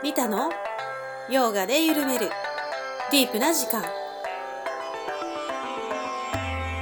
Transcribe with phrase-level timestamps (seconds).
[0.00, 0.48] リタの？
[1.28, 2.30] ヨガで緩める。
[3.10, 3.82] ディープな時間。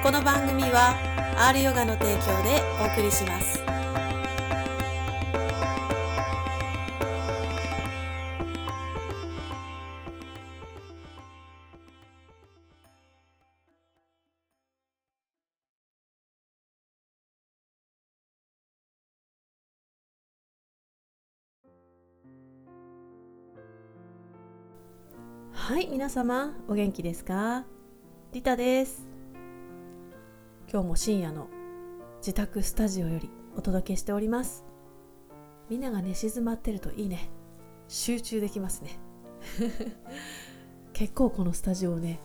[0.02, 0.94] この番組は
[1.48, 3.55] R ヨガの提供でお送りします。
[26.06, 27.64] 皆様お元気ですか？
[28.30, 29.08] リタです。
[30.72, 31.48] 今日も深夜の
[32.18, 34.64] 自宅スタジオよりお届けしております。
[35.68, 37.28] みんなが寝静まってるといいね。
[37.88, 39.00] 集中できますね。
[40.94, 42.20] 結構このスタジオをね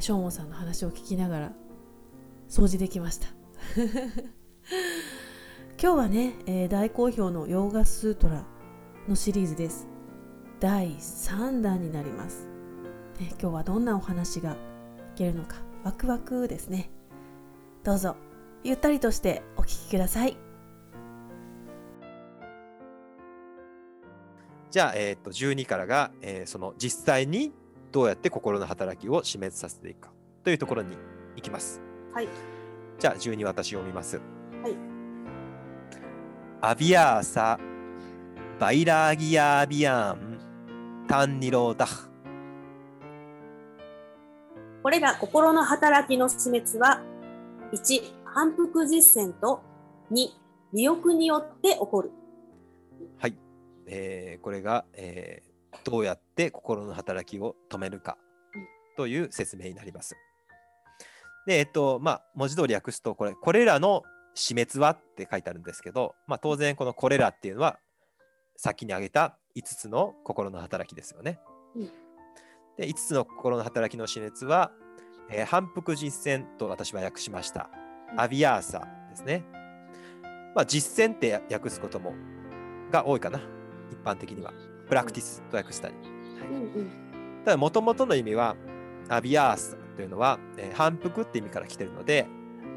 [0.00, 1.52] ショーンさんの話を聞きながら
[2.50, 3.28] 掃除できました。
[5.82, 8.44] 今日はね、えー、大好評のヨーガスートラ
[9.08, 9.88] のシリーズです。
[10.60, 12.46] 第3弾になります、
[13.20, 14.56] ね、今日はどんなお話が
[15.14, 16.90] 聞けるのかワクワクですね
[17.84, 18.16] どうぞ
[18.64, 20.36] ゆったりとしてお聞きください
[24.70, 27.52] じゃあ、えー、と12からが、えー、その実際に
[27.92, 30.12] どうやって心の働きを死滅させていくか
[30.42, 30.96] というところに
[31.36, 31.80] 行きます。
[32.12, 32.28] はい。
[32.98, 34.16] じゃあ12私読みます。
[34.16, 34.74] はい。
[36.60, 37.56] アビアーサ
[38.58, 40.40] バイラーギアービアン
[41.06, 42.10] タンニローダフ
[44.84, 47.00] これら心の働きの死滅は
[47.72, 49.62] 1反復実践と
[50.12, 50.28] 2
[50.74, 52.10] 利欲によって起こる
[53.16, 53.34] はい、
[53.86, 58.18] えー、これが、えー、どうやって心の働きを止めるか
[58.98, 60.16] という説明になります。
[61.46, 64.02] で、えっと、まあ、文字通り訳すと、これ、これらの
[64.34, 67.78] 死滅はって書いてあるんですけど、まあ、当然、このこれらっていうのは、
[68.56, 71.40] 先に挙げた5つの心の働きですよね。
[71.74, 71.90] うん、
[72.76, 74.72] で5つの心の働きの死滅は、
[75.30, 77.70] えー、反復実践と私は訳しました。
[78.16, 79.44] アビアーサですね。
[80.54, 82.14] まあ、実践って訳すことも
[82.90, 83.40] が多いかな。
[83.90, 84.52] 一般的には。
[84.88, 85.94] プラクティスと訳したり。
[85.94, 87.04] はい
[87.44, 88.56] ただ、もともとの意味は、
[89.10, 92.26] アビアーサというのは、えー、反復って意味から来てるので、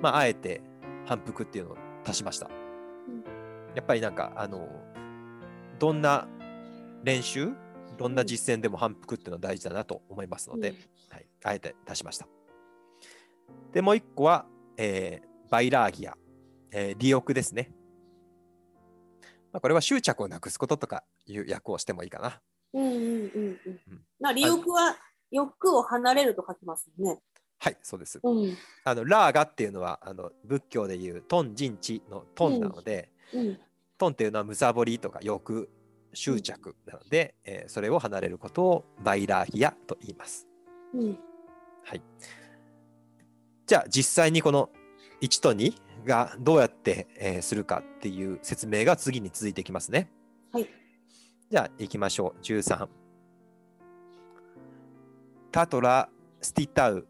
[0.02, 0.62] まあ、あえて
[1.06, 2.50] 反復っていうのを足しました。
[3.76, 4.68] やっぱりなんか、あの、
[5.80, 6.28] どんな
[7.04, 7.54] 練習、
[7.98, 10.76] どんな実践でも反復っていうのは大事だなと思いますので、うん、
[11.10, 12.28] はい、あえて出しました。
[13.74, 14.46] で、もう一個は、
[14.78, 16.18] えー、バイラーギア、
[16.72, 17.72] えー、利欲ですね。
[19.52, 22.42] まあ、これは執着をなくすこととかいう訳をしてもいいかな。
[22.74, 24.02] うんうんうんうん。
[24.20, 24.96] な利欲は
[25.32, 27.20] 欲を離れると書きますよね。
[27.60, 28.20] はい、そうです。
[28.22, 33.60] うん、あのラーガっていうのはあの仏教でいうトン人知のトンなので、うんうん、
[33.98, 35.70] トンっていうのはむさぼりとか欲
[36.18, 40.48] 執着なので、うん、えー、それを離れることをバイラーヒアと言います。
[40.94, 41.20] うん、
[41.84, 42.02] はい。
[43.68, 44.70] じゃあ実際にこの
[45.22, 45.74] 1と2
[46.06, 50.10] がどうやって、えー、するかっていう説明が次に続いていきますね。
[50.52, 50.68] はい。
[51.52, 52.42] じゃあ行きましょう。
[52.42, 52.88] 13。
[55.52, 56.10] タトラ
[56.42, 57.08] スティタウ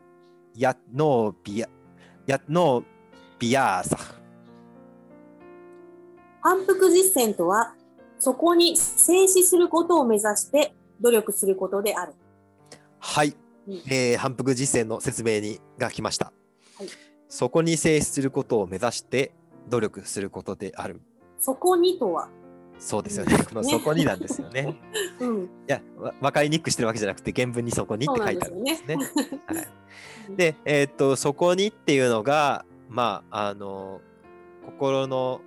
[0.56, 1.70] ヤノービア
[2.26, 2.86] ヤノー
[3.40, 3.98] ビアーサ
[6.42, 7.74] 反復実践とは
[8.20, 12.14] そこに静止することを目指して努力することである。
[13.00, 13.36] はい、
[13.68, 16.34] うん、えー、反復実践の説明にが来ました、
[16.78, 16.88] はい。
[17.30, 19.34] そこに静止することを目指して
[19.70, 21.02] 努力することである。
[21.40, 22.30] そこにとは？
[22.80, 23.38] そうですよね。
[23.38, 24.80] このそこになんですよね。
[25.20, 25.82] うん、いや、
[26.22, 28.88] 分かりにくくしてるわけじゃなくて、原文にそこにって書いてあるんですね。
[28.88, 29.06] で、ね
[29.48, 34.02] はい、えー、っと、そこにっていうのが、まあ、あの、
[34.66, 35.42] 心の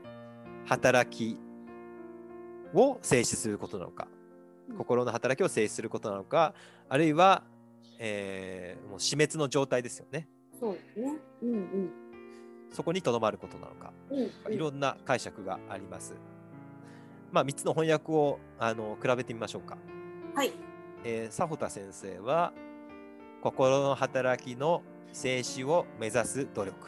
[0.67, 1.39] 働き
[2.75, 4.09] を静止することなのか、
[4.77, 6.55] 心の働きを静止することなのか、
[6.89, 7.43] あるいは、
[7.99, 10.29] えー、もう死滅の状態ですよね。
[10.59, 11.17] そうですね。
[11.43, 11.91] うんうん。
[12.73, 16.15] そこにとどまることなのか、うんうん、いろんな解釈があります。
[17.33, 19.77] まあ、3つの翻訳をあの比べてみましょうか。
[20.35, 20.53] はい。
[21.05, 22.53] えー、佐保田先生は、
[23.43, 26.79] 心の働きの静止を目指す努力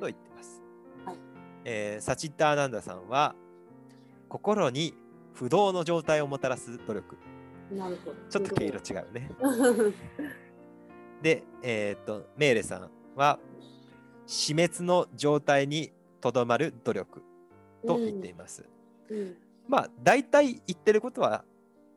[0.00, 0.62] と言ってます。
[1.04, 1.16] はい
[1.64, 3.34] えー、サチッターナンダさんは、
[4.28, 4.94] 心に
[5.34, 7.16] 不動の状態をもたらす努力。
[7.70, 8.16] なるほど。
[8.28, 9.30] ちょっと毛色違うね。
[11.22, 13.38] で、えっ、と、メーレさんは、
[14.26, 17.22] 死滅の状態にとどまる努力
[17.86, 18.64] と言っています。
[19.08, 19.18] うん。
[19.18, 19.36] うん、
[19.66, 21.44] まあ、大体言ってることは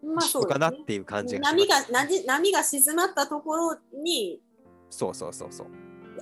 [0.02, 4.42] 一緒かなっていう感じがします、まあ、波が波が静まったところに
[4.90, 5.68] そうそうそうそう。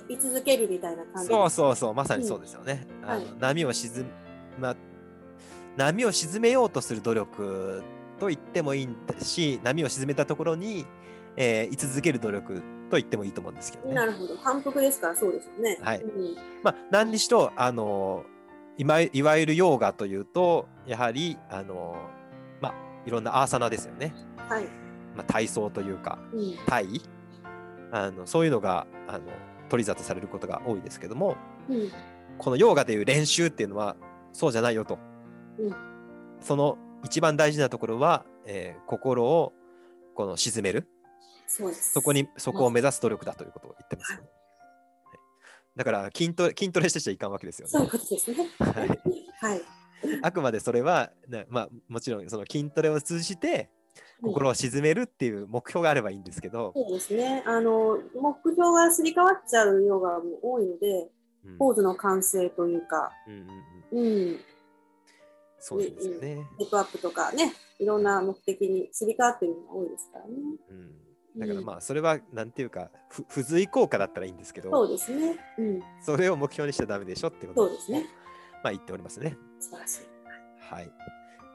[0.08, 1.28] 居続けるみたいな感じ。
[1.28, 1.94] そうそうそう。
[1.94, 4.06] まさにそうですよね、うん、あの、はい、波を沈
[4.58, 4.76] ま
[5.76, 7.82] 波を沈めようとする努力
[8.18, 10.86] と言ってもいいし波を沈めたところに、
[11.36, 13.94] えー、居続ける努力と言ってもいいと思うんですけどね。
[13.94, 14.36] なるほど。
[14.36, 15.78] 反復ですからそうですよね。
[15.80, 16.02] はい。
[16.02, 18.24] うんまあ、何にしろあの
[18.76, 21.96] いまいわゆるヨーガというとやはりあの、
[22.60, 22.74] まあ、
[23.06, 24.14] いろんなアーサナですよね、
[24.48, 24.64] はい。
[25.16, 26.56] まあ、体操というかうん。
[26.66, 27.00] 体。
[27.92, 29.20] あのそういうのがあの
[29.68, 31.36] 取り沙汰されることが多いですけども
[31.68, 31.90] うん。
[32.38, 33.96] このヨーガでいう練習っていうのは
[34.32, 34.98] そうじゃないよと、
[35.60, 35.74] うん。
[36.40, 39.52] その一番大事なところは、えー心を
[40.14, 40.86] この沈める。
[41.46, 41.92] そうです。
[41.92, 45.18] そこにそこを目指す努力だということを言ってますよね、はい。
[45.76, 47.70] だから筋トレ筋トレしてちゃいかんわけですよね。
[47.70, 48.48] そういうことですね。
[48.58, 48.88] はい。
[49.40, 49.62] はい。
[50.22, 53.68] あくまでそれは、なまあ、もちろんその筋トレを通じて
[54.22, 57.42] 心を沈めるっていう目標があればいいんですけど、そうですね。
[57.46, 61.10] あの目標がすり替わっちゃうヨガも多いので、
[61.44, 61.58] うん。
[61.58, 63.34] ポーズの完成というか、うん
[63.92, 64.40] うんうん、うん、
[65.60, 66.46] そうですよね。
[66.58, 70.34] セットアップとかね、いろんな目的にすり替わってるのが多いですからね。
[70.70, 70.72] う
[71.36, 75.36] ん、だからまあそれはなんていうかふ付随効果だったらいいんですけそうどですね。
[75.58, 78.06] うん、それを目標にしちゃダメでしょってことをそうですね。
[78.62, 79.36] まあ言っておりますね。
[79.58, 80.00] 素晴らしい。
[80.60, 80.90] はい。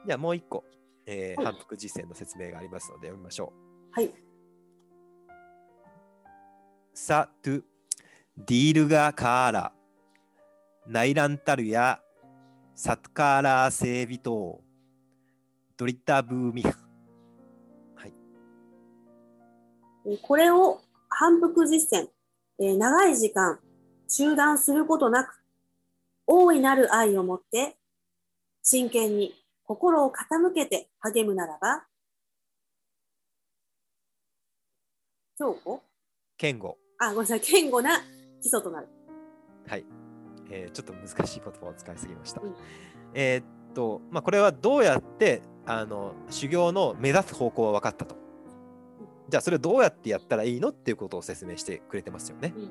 [0.06, 0.64] じゃあもう一個、
[1.06, 3.52] えーはい反復実践の説明がありますので読みましょ
[3.92, 4.06] はい。
[4.06, 4.12] う。
[6.94, 9.72] さとディールガカーラ
[10.86, 12.00] ナイランタルや
[12.78, 14.60] サトカーラーセービト
[15.78, 16.68] ドリッタブーミフ
[20.04, 22.08] えーこれを反復実践、
[22.60, 23.58] えー長い時間
[24.08, 25.42] 中断することなく、
[26.26, 27.76] 大いなる愛を持って、
[28.62, 29.34] 真剣に
[29.64, 31.86] 心を傾けて励むならば、
[35.38, 35.80] 強固？
[36.36, 38.00] 健吾あ、ごめんなさい、堅固な
[38.42, 38.88] 基礎となる。
[39.66, 39.84] はい、
[40.50, 42.40] えーちょっと難しい言葉を使いすぎました。
[42.40, 42.54] うん
[43.14, 43.44] えーっ
[43.74, 48.16] と、まあ、これはどうやってあの修行の目指す方向は分かったと。
[49.28, 52.52] じゃあそれをどうやってやったらいいのっていうことを説明してくれてますよね。
[52.56, 52.70] うん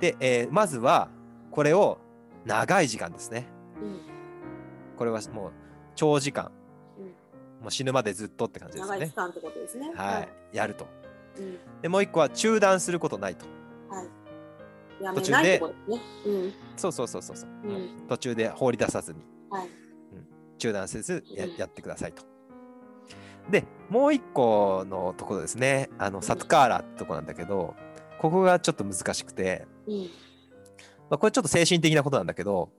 [0.00, 1.08] で、えーまずは
[1.50, 1.98] これを
[2.44, 3.46] 長い時間ですね。
[3.82, 4.00] うん
[4.96, 5.52] これはもう
[5.94, 6.50] 長時間、
[6.98, 7.04] うん
[7.62, 9.00] もう死ぬまでずっとって感じですよね。
[9.00, 9.92] 長い期間ってことですね。
[9.94, 10.20] は
[10.52, 10.86] い、やると。
[11.38, 13.44] うんでもう一個は中断することないと。
[13.90, 14.06] はい。
[15.00, 16.00] やめないってことですね。
[16.26, 16.52] うん。
[16.76, 19.68] そうそうそうそうそう、うん途中で放り出さずにはい。
[20.58, 22.24] 中断せずやうんやってくださいと。
[23.50, 27.74] でもう一個のところですねあのサトカーラってとこなんだけど
[28.18, 30.02] ここがちょっと難しくて、うん。
[31.08, 32.70] まあ、これちょっと精神的なことなんだけど、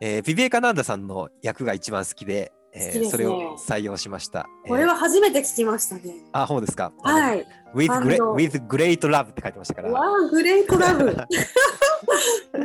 [0.00, 4.48] えービビエカナンダさんの役が一番好きで、えーねそれを採用しました。
[4.66, 6.02] これえーは初めて聞きましたね。
[6.32, 6.92] あ、そうですか。
[7.02, 7.46] はい。
[7.74, 9.92] with, 感 great, 動 with great love って書いてましたから。
[9.92, 11.16] わあ、グレートラブ。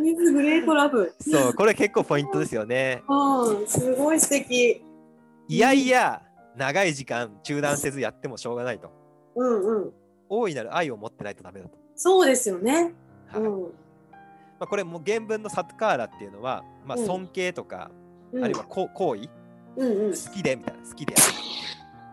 [0.02, 1.14] 水グレートラブ。
[1.20, 3.04] そう、これ結構ポイントですよね。
[3.08, 4.84] うん、すごい素敵。
[5.48, 6.22] いやいや、
[6.56, 8.92] 長い時間中断せずやってもしょうがないと。
[9.36, 9.92] うんうん。
[10.28, 11.78] 大いなる愛を持ってないとダメだと。
[11.96, 12.94] そうですよね。
[13.28, 13.62] はいうん。
[14.60, 17.92] まあ、これも原文のサトカーラっていうのは、まあ、うん尊敬とか、
[18.34, 19.28] うんあるいは行為、
[19.77, 20.12] うんうん。
[20.12, 21.16] 好きでみたいな、好きで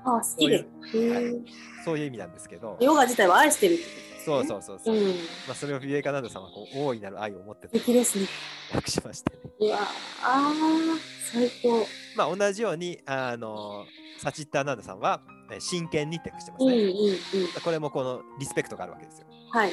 [0.04, 0.66] あ好きで。
[0.92, 1.44] そういうへー
[1.84, 3.84] そういう意味なんですけど、ヨガ自体は愛してるって
[4.24, 4.96] そうそうそうそう。
[4.96, 5.08] ことうん。
[5.08, 5.12] ま
[5.52, 8.26] あ、それをビエカナンダさんはこう大いなる愛を持って素敵ですね。
[8.74, 9.52] 訳しましてね。
[9.60, 9.78] うわ
[10.24, 10.98] あー、
[11.32, 11.86] 最高。
[12.16, 13.84] まあ、同じように、あの
[14.18, 15.20] サチッターナンダさんは、
[15.52, 16.82] え真剣にって訳してますうんうんね。
[16.82, 17.62] うん。
[17.62, 19.26] これもこのリスペクトがあるわけですよ。
[19.52, 19.72] はい。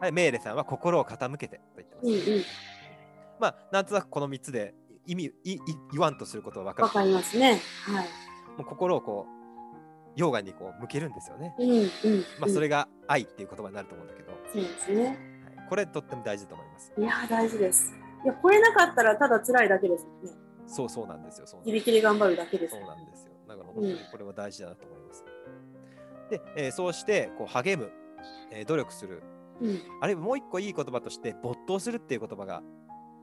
[0.00, 2.06] はい、メーレさんは心を傾けてと言ってます。
[2.06, 2.44] うんうん。
[3.40, 4.72] まあ、なんとなくこの3つで
[5.06, 5.58] 意味いい
[5.92, 6.84] 言わんとすることは分かる。
[6.84, 7.60] わかりますね。
[7.84, 8.06] はい。
[8.56, 9.34] もう心をこう、
[10.16, 11.54] ヨガにこう向けるんですよね。
[11.58, 11.80] うんうん。
[12.38, 12.62] まあ、それ。
[12.62, 15.06] れが愛っていう言葉になると思うんだけど、そうですね。
[15.56, 16.92] はい、これとっても大事だと思います。
[16.96, 17.92] いやー、大事です。
[18.24, 20.38] いや、これなかったらただ辛いだけですよね。
[20.66, 21.46] そうそうなんですよ。
[21.46, 22.80] そうなん自です力で頑張るだけですそう。
[22.86, 23.32] なんですよ。
[23.48, 25.24] だから本当にこれは大事だなと思います。
[26.30, 27.90] で、えーそうしてこう励む、
[28.50, 29.22] えー努力する、
[29.60, 29.80] うん。
[30.00, 32.62] あるいはもう一個いい言葉として没頭するっていう言葉が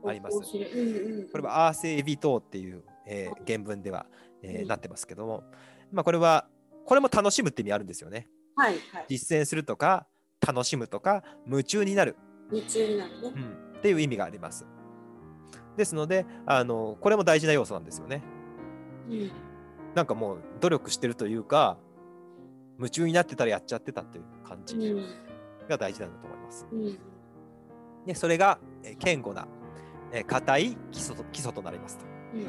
[0.04, 1.28] あります面白いうんうん。
[1.28, 4.06] これはアーセイビトーっていう、えー原文では、
[4.42, 5.44] えーうんなってますけども、
[5.92, 6.46] まあ、これは
[6.84, 8.28] これも楽しむって意味あるんですよね。
[8.56, 9.06] はいはい。
[9.08, 10.06] 実践するとか
[10.46, 12.16] 楽しむとか夢中になる、
[12.50, 13.38] 夢中になるねう。
[13.38, 14.66] ん、っていう意味があります。
[15.76, 18.22] ですのであのこれも大事な要素なんですよね。
[19.08, 19.30] うん。
[19.94, 21.78] なんかもう努力してるというか
[22.78, 25.04] 夢中になってたらやっちゃってたっていう感じうん。
[25.68, 26.66] が大事なんだと思います。
[26.72, 26.98] うん。
[28.06, 29.46] でそれが、えー堅固な、
[30.12, 32.04] えー固い基礎と基礎となりますと。
[32.34, 32.46] うん。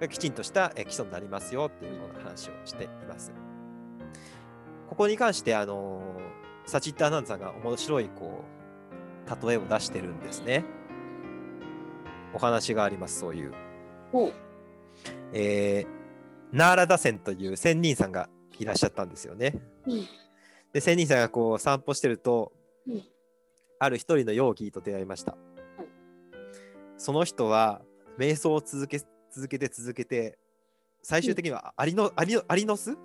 [0.00, 3.32] がきちんとしたえー基礎になりますよっていうような話をしています。
[4.88, 6.36] ここに関して、あのー
[6.68, 8.42] サチッターナンドさんが面白いこ
[9.24, 10.64] う例えを出してるんですね。
[12.34, 13.52] お話があります、そういう。
[15.32, 15.96] えー
[16.52, 18.28] ナーラダ仙という仙人さんが
[18.58, 19.54] いらっしゃったんですよね。
[19.86, 20.06] うん。
[20.72, 22.52] で仙人さんがこう散歩してると、
[22.86, 23.02] うん
[23.78, 25.36] ある一人のヨーギーと出会いました。
[26.98, 27.82] その人は
[28.18, 28.98] 瞑想を続け
[29.30, 30.38] 続けて続けて
[31.02, 32.90] 最終的にはアリの、アリのアリの巣？
[32.92, 32.98] うん。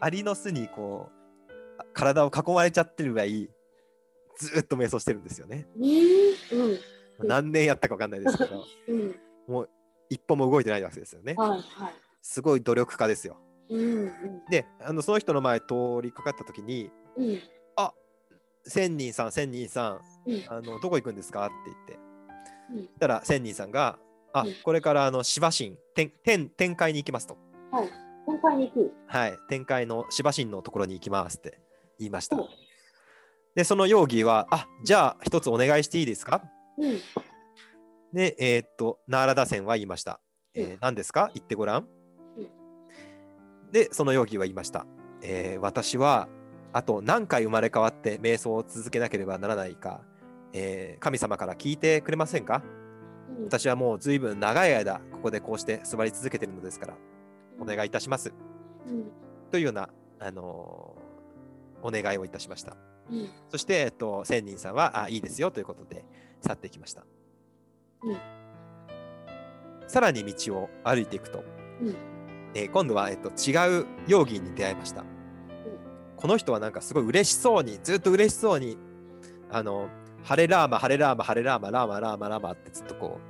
[0.00, 1.08] アリの巣にこ
[1.48, 3.48] うあ体を囲まれちゃってるぐらい
[4.38, 5.66] ずーっと瞑想してるんですよね。
[5.76, 6.70] えー、うん。
[6.72, 6.78] うん
[7.18, 9.16] 何年やったか分かんないですけどうん。
[9.48, 9.70] もう
[10.10, 11.32] 一歩も動いてないわけですよね。
[11.34, 11.62] はいはい。
[12.20, 13.38] すごい努力家ですよ。
[13.70, 14.10] うんうん。
[14.50, 15.66] であのその人の前通
[16.02, 17.40] りかかった時にうん。
[18.68, 20.44] 「千人さん千人さんうん。
[20.48, 22.05] あのどこ行くんですか?」って言って
[22.70, 23.98] うんそしたら千人さんが
[24.32, 27.36] 「あうんこれからあの芝神天天天界に行きます」と
[27.70, 27.90] はい。
[28.26, 28.92] 今回に行く。
[29.06, 31.60] 「はい天界の芝神のところに行きます」って
[31.98, 32.48] 言いましたお。
[33.54, 36.42] でその容疑は「あじゃあ一つお願いしていいですか?」
[36.78, 36.98] うん。
[38.12, 40.20] でえーっとナーラダセンは言いました。
[40.54, 41.30] えーうん何ですか？
[41.34, 41.88] 言ってごらん。
[43.72, 44.86] でその容疑は言いました。
[45.22, 46.28] えー私は
[46.72, 50.02] あと何回生まれ変わって瞑想を続けなければならないか、
[50.58, 52.62] えー神様から聞いてくれませんか？
[53.38, 53.44] うん。
[53.44, 56.94] 私はもう随分長い間ここでこうして座り続けているのですから
[57.60, 58.32] お願いいたします
[58.88, 59.04] うん。
[59.50, 61.06] というような、あのー
[61.82, 62.74] お願いをいたしました
[63.10, 63.28] うん。
[63.50, 66.04] そして、えっと、仙人さんはあいいですよということで
[66.40, 67.04] 去っていきました、
[68.02, 68.16] うん
[69.86, 71.44] さらに道を歩いていくと、
[71.80, 71.96] うん。
[72.54, 75.04] えー今度は、えっと、違う容疑に出会いました、
[76.16, 78.78] この人はなんかすごい嬉しそうにずっと嬉しそうに
[79.52, 79.88] あの
[80.26, 83.20] ハレラーマハレラーマハレラーマラーマラーマラーマってずっとこ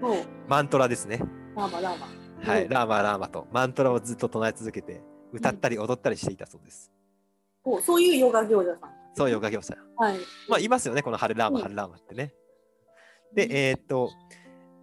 [0.00, 0.24] そう。
[0.46, 1.18] マントラですね
[1.56, 2.06] ラーマラーマ。
[2.52, 6.92] はい、うんラーマラーマとマントラをずっと唱え続けて歌ったり踊ったりしていたそうです。
[7.64, 8.90] おそういうヨガ行者さん。
[9.16, 9.78] そういうおかげをさん。
[9.96, 10.18] はい。
[10.48, 12.34] まあ、いますよね、このハレラーマ、うんハレラーマってね。
[13.34, 14.10] で、えーっと、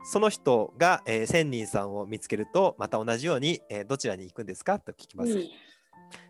[0.04, 4.80] その人が、えー千人さんを見つけると、また同じように、えーどちらに行くんですか？
[4.80, 5.32] と聞きます。
[5.34, 5.44] うん。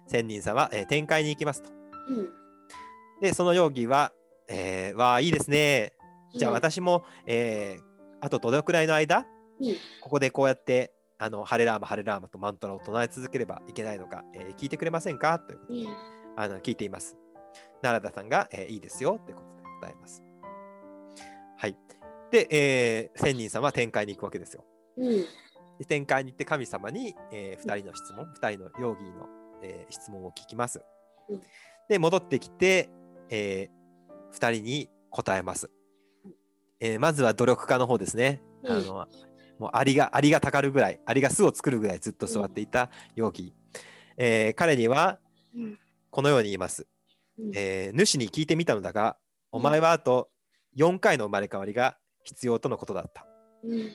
[0.08, 1.70] 千人さんは、えー天界に行きますと。
[2.10, 2.30] うん。
[3.22, 4.12] で、その容疑は、
[4.48, 5.94] えー、わあ、いいですね。
[6.36, 7.92] じゃあうん私も、えー
[8.24, 9.25] あとどのくらいの間、
[9.60, 9.74] うん。
[10.00, 15.40] ここでこうやって、あのハレラーマ、ハレラーマとマントラを唱え続ければいけないのか、えー聞いてくれませんか？
[15.40, 15.96] ということでうん。
[16.38, 17.18] あの聞いています。
[17.82, 20.24] 奈良田さんが、えーいいですよということで答えます。
[21.58, 21.75] はい。
[22.32, 24.63] で、えー、千人さんは天界に行くわけですよ。
[24.98, 25.25] うん。
[25.80, 29.28] で天界に行って神様に、え2人の質問、2人の容疑の、
[29.63, 30.80] えー質問を聞きます
[31.30, 31.42] うん。
[31.90, 32.90] で、戻ってきて、
[33.32, 33.70] え
[34.34, 35.72] 2人に答えます。
[36.80, 38.42] えーまずは努力家の方ですね。
[38.64, 39.08] うんあの
[39.60, 43.54] もうアリが、アリがたかるぐらい、アリが巣を作るぐらいずっと座っていた容疑。
[44.18, 45.20] えー彼には
[45.56, 45.80] うん。
[46.10, 46.88] このように言います。
[47.38, 49.18] うんえー主に聞いてみたのだが、
[49.52, 50.30] おうん前はあと
[50.78, 53.26] 4回の生まれ変わりが必要とのことだった。
[53.64, 53.92] うん。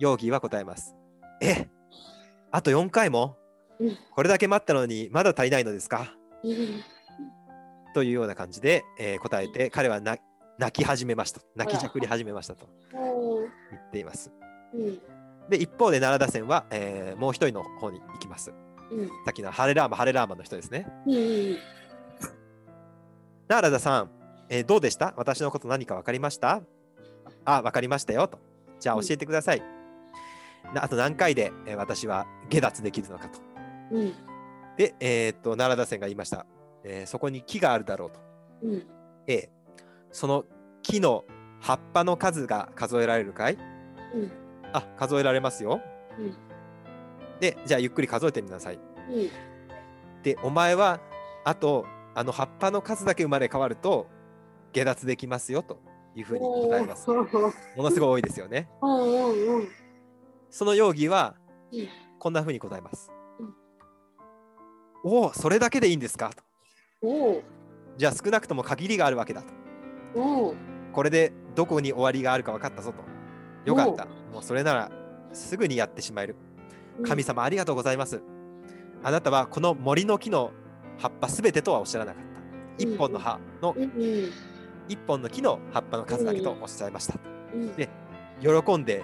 [0.00, 0.94] ヨーギーは答えます。
[1.40, 1.68] え
[2.50, 3.36] あと4回も？
[3.78, 6.12] うんこれだけ待ったのにまだ足りないのですか？
[6.42, 6.52] うん。
[7.94, 10.18] というような感じで、えー答えて、彼はな
[10.58, 11.40] 泣き始めました。
[11.56, 14.30] 泣きじゃくり始めましたと言っています。
[14.74, 14.98] うん。
[15.48, 18.52] で、一方で奈良田線は、えーもう一人の方に行きます。
[18.90, 19.08] うん。
[19.08, 20.86] さっきのハレラーマ、ハレラーマの人ですね。
[21.06, 21.56] うん。
[23.48, 24.10] 奈良田さん、
[24.48, 25.14] えーどうでした？
[25.16, 26.62] 私のこと何か分かりました？
[27.44, 28.38] あ、分かりましたよと。
[28.80, 29.62] じゃあ教えてください。
[30.72, 33.40] なあと何回で、えー私は下脱できるのかと。
[33.92, 34.12] うん。
[34.76, 36.46] で、えーっと、奈良田線が言いました、
[36.84, 38.20] えーそこに木があるだろうと。
[38.62, 38.86] うん。
[39.26, 39.50] A、
[40.12, 40.44] その
[40.82, 41.24] 木の
[41.60, 43.54] 葉っぱの数が数えられるかい？
[43.54, 44.30] うん。
[44.72, 45.80] あ、数えられますよ。
[46.18, 46.34] うん。
[47.40, 48.76] で、じゃあゆっくり数えてみなさい。
[48.76, 50.22] うん。
[50.22, 51.00] で、お前は、
[51.44, 54.06] あと、あの葉っぱの数だけ生まれ変わると、
[54.72, 55.80] 下脱できますよと
[56.14, 57.08] いうふうに答えます。
[57.10, 57.24] も
[57.76, 58.68] のすごい多いですよね。
[60.50, 61.34] その容疑は
[61.72, 61.88] うん、
[62.20, 63.10] こんなふうに答えます
[63.40, 63.54] うん。
[65.04, 66.30] おお、それだけでいいんですか？
[66.30, 66.43] と。
[67.96, 69.48] じゃあ少なくとも限りがあるわけだと。
[70.92, 72.98] これでどこに終わりがあるか分かったぞと。
[73.64, 74.06] よかった。
[74.32, 74.90] もうそれなら
[75.32, 76.36] すぐにやってしまえる。
[77.04, 78.22] 神様ありがとうございます。
[79.02, 80.52] あなたはこの森の木の
[80.98, 82.84] 葉っぱすべてとはおっしゃらなかった。
[82.84, 83.74] 一本の葉の
[84.88, 87.14] 一本の木の葉っぱの数だけとおっしゃいました。
[87.52, 87.74] うん。
[87.76, 87.88] で
[88.40, 89.02] 喜んで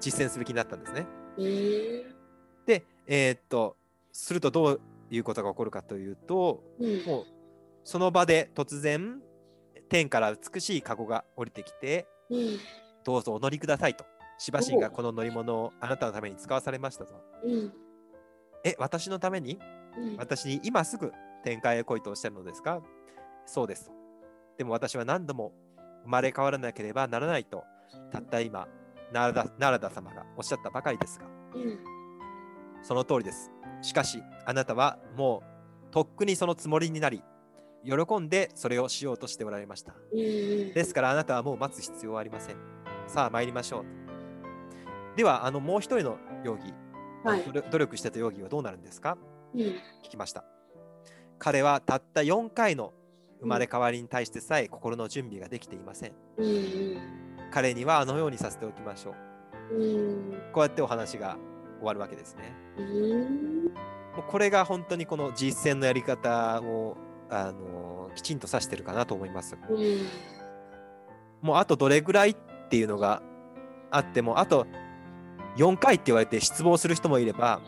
[0.00, 1.06] 実践する気になったんですね。
[1.38, 2.20] えー
[2.66, 3.76] で、えーっと、
[4.12, 7.04] するとどういうことが起こるかというと、うん。
[7.04, 7.24] もう
[7.84, 9.20] その場で突然、
[9.88, 12.58] 天から美しい籠が降りてきて、うん。
[13.04, 14.04] どうぞお乗りくださいと。
[14.38, 17.14] しばしんがこの乗り物をあなたのために使わされましたと。
[17.44, 17.72] うん。
[18.64, 19.58] え、私のために？
[19.98, 20.16] うん。
[20.16, 21.12] 私に今すぐ
[21.44, 22.80] 天界へ来いとおっしゃるのですか？
[23.46, 23.86] そうです。
[23.86, 23.92] と。
[24.58, 25.52] でも私は何度も
[26.04, 27.64] 生まれ変わらなければならないと、
[28.12, 28.68] たった今、
[29.12, 31.99] ナラダナラダ様がおっしゃったばかりですが、うん
[32.82, 33.50] その通りです。
[33.82, 35.42] しかし、あなたはも
[35.88, 37.22] うとっくにそのつもりになり、
[37.84, 39.94] 喜んでそれをしようとしておられました。
[40.12, 42.56] ですからあなたはもう待つ必要はありません。
[43.06, 45.16] さあ参りましょう。
[45.16, 46.74] では、あのもう一人の容疑、
[47.24, 49.16] はい努力してた容疑はどうなるんですか？
[49.54, 49.76] うん聞
[50.10, 50.44] きました。
[51.38, 52.92] 彼はたった4回の
[53.40, 56.98] 生まれ変わりに対してさえ心の準備ができていませんうん
[57.50, 59.14] 彼にはあのようにさせておきましょ
[59.72, 59.74] う。
[59.74, 61.36] うんこうやってお話が
[61.80, 62.54] 終わるわけですね。
[62.78, 63.70] うんも
[64.18, 66.96] うこれが本当にこの実践のやり方を
[67.28, 69.56] あのきちんと指してるかなと思います。
[69.68, 70.06] うん
[71.42, 72.36] もうあとどれぐらいっ
[72.68, 73.22] ていうのが
[73.90, 74.66] あっても、あと
[75.56, 77.60] 4回って言われて失望する人もいれば、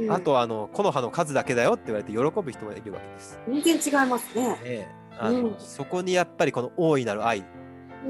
[0.00, 3.38] うんあとはあの木の葉の数だけだよって言われて喜ぶ人もいるわけです。
[3.46, 4.58] 全然違いますね。
[4.64, 7.44] ええあのうんそこにやっぱりこの大いなる愛、
[8.04, 8.08] う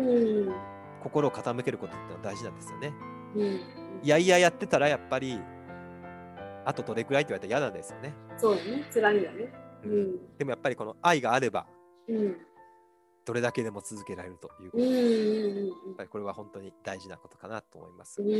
[0.48, 0.54] ん
[1.02, 2.92] 心を傾けることってのは大事なんですよね。
[3.36, 3.60] うん
[4.04, 5.40] いやいややってたらやっぱり、
[6.66, 8.14] あとどれくらいって言われたら嫌なんですよね。
[8.36, 8.84] そうだね。
[8.92, 9.52] 辛いんだね。
[9.84, 11.66] うんでもやっぱりこの愛があれば、
[12.08, 12.36] うん
[13.26, 15.00] どれだけでも続けられるということうんで、
[15.60, 18.20] うんやっぱりこれは本当に大事なことかなと思います。
[18.20, 18.34] うんうん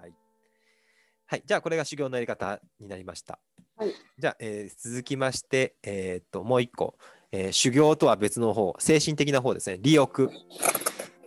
[0.00, 0.14] はい。
[1.26, 1.42] はい。
[1.44, 3.40] じゃあ、これが修行のやり方になりました。
[3.76, 6.96] はいじゃあ、えー続きまして、えーっと、もう一個、
[7.32, 9.78] えー修行とは別の方、精神的な方ですね。
[9.80, 10.30] 利欲、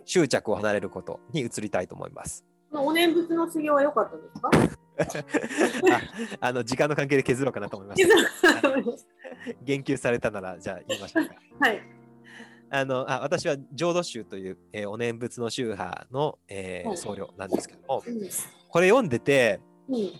[0.06, 2.46] 執着を離れることに移りたいと思います。
[2.72, 4.50] お念仏の修行は良かったですか？
[6.40, 8.10] ああの、時間の関係で削ろうかなと思いまし実
[8.62, 8.68] た。
[8.70, 8.76] は
[9.62, 11.34] 言及されたなら、じゃあ言いましょうか。
[11.60, 11.80] はい。
[12.72, 18.20] あのあ私は浄土宗という、えーお念仏の宗派の、えーはい僧侶なんですけども、うん
[18.68, 20.10] これ読んでて、うん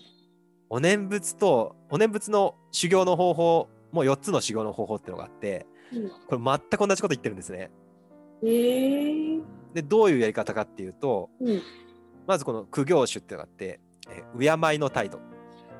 [0.73, 7.71] お念仏とお念仏の修行の方法も4つの修行の方法っていうのがあってうんこれ全く同じこと言ってるんですね。
[8.43, 9.41] へえ
[9.75, 11.63] でどういうやり方かっていうとうん
[12.31, 15.19] まずこの苦行種っていうのがあって、えー敬いの態度。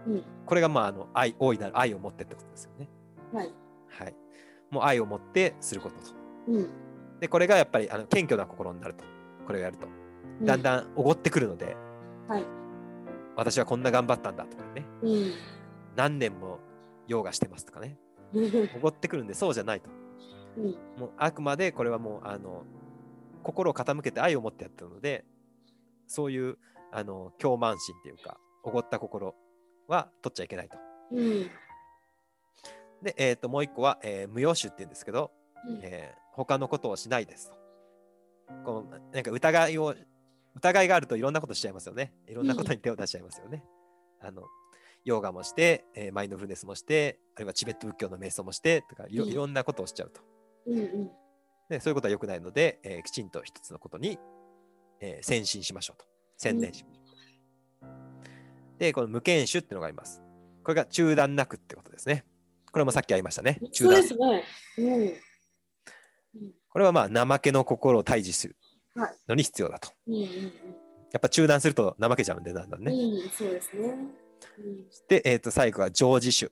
[0.09, 0.25] うん。
[0.45, 2.89] これがまああの愛大いなる愛を持ってってことですよね。
[3.33, 3.55] はい。
[3.87, 4.15] はい、
[4.69, 6.13] もう愛を持ってすることと。
[6.49, 6.69] うん。
[7.21, 9.05] でこれがやっぱりあの謙虚な心になると。
[9.47, 9.87] これをやると。
[10.43, 11.77] だんだんおごってくるので、
[12.27, 12.45] はい。
[13.37, 14.85] 私はこんな頑張ったんだとかね。
[15.03, 15.33] うん。
[15.95, 16.59] 何年も
[17.07, 17.97] ヨガしてますとかね。
[18.35, 19.89] う んおごってくるんでそうじゃないと。
[20.59, 20.65] うん。
[20.99, 22.65] もうあくまでこれはもうあの
[23.45, 25.25] 心を傾けて愛を持ってやってるので
[26.11, 26.59] そういう
[26.93, 29.35] あの狂慢心っていうかおごった心
[29.87, 30.77] は取っちゃいけないと。
[31.13, 31.51] うん
[33.03, 35.31] で、えー、ともう一個は、えー無用種っていうんですけど、
[35.67, 37.57] うんえー他のことをしないですと。
[38.65, 39.95] このなんか疑いを
[40.55, 42.13] 疑いがあるといろんなことしちゃいますよね。
[42.29, 43.65] いろんなことに手を出しちゃいますよね。
[44.21, 44.43] あの
[45.05, 50.21] ヨガもして、えーマインドフルネスもして、あるいはチベット仏教の瞑想もしてとかいろうんいろんなことをしちゃうと。
[50.67, 51.11] うんうん
[51.69, 54.19] でそういうことは良くないので、えーきちんと一つのことに、
[55.01, 56.07] えー先進しましょうと。
[56.37, 58.79] 専念しましょう。
[58.79, 60.23] で、この無権種っていうのがあります。
[60.63, 62.25] これが中断なくってことですね。
[62.73, 63.61] これもさっきありましたね。
[63.73, 64.45] 中そう断ですね。
[64.79, 65.13] うん
[66.73, 68.57] これはまあ怠けの心を退治する
[68.95, 69.91] はいのに必要だと。
[70.07, 70.53] うんうん
[71.13, 72.93] やっぱ中断すると怠けちゃうんで、だんだんね。
[72.93, 73.89] うんうんそうですね。
[74.59, 76.51] うんで、えー、と最後は常時種、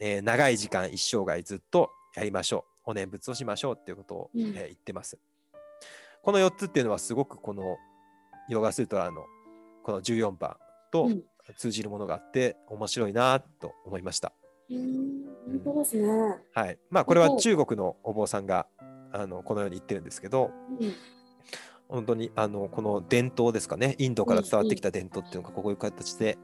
[0.00, 2.90] えー長い時間一生涯ずっとやりましょう。
[2.90, 5.18] お念仏をしましょうっていうことを、うんえー言ってます。
[6.26, 7.76] この4つっていうのはすごくこの
[8.48, 9.26] ヨガスートラの
[9.84, 10.56] この14番
[10.90, 11.22] とうん
[11.56, 14.32] 通じるものがあって面白いなと思いました。
[14.68, 15.24] うん
[15.62, 16.08] 本当ですね。
[16.52, 16.78] はい。
[16.90, 18.66] まあこれは中国のお坊さんが
[19.12, 20.92] あのこのように言ってるんですけど、うん
[21.88, 26.36] 本当にあのこの伝統ですかね、インドから伝わってきた伝統っていうのがこういう形で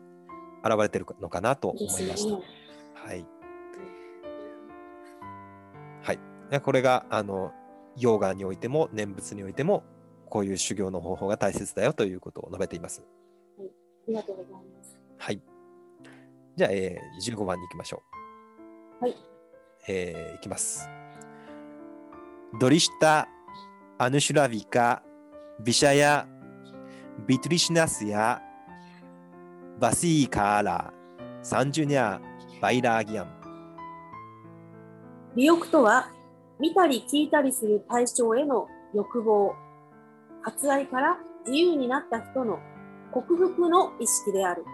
[0.64, 2.34] 現れてるのかなと思いました。
[2.36, 3.26] はい。
[6.02, 6.20] はい。
[6.48, 7.50] でこれがあの
[7.98, 9.84] ヨガにおいても念仏においても
[10.28, 13.02] こういう修行の方法が大切だよということを述べています。
[13.58, 13.62] あ
[14.08, 14.98] りがとうございます。
[15.18, 15.42] はい。
[16.56, 18.02] じゃあ、えー15番に行きましょ
[19.00, 19.04] う。
[19.04, 19.16] はい。
[19.88, 20.88] えーいきます。
[22.58, 23.28] ドリシタ・
[23.98, 25.02] アヌシュラビカ・
[25.60, 26.26] ビシャヤ・
[27.26, 28.40] ビトリシナスや
[29.78, 30.92] バシーカーラ・
[31.42, 32.20] サンジュニャ・
[32.60, 33.42] バイラーギアン。
[35.34, 36.10] 利欲とは
[36.62, 39.52] 見たり聞いたりする対象への欲望
[40.44, 42.60] 割愛から自由になった人の
[43.10, 44.64] 克服の意識である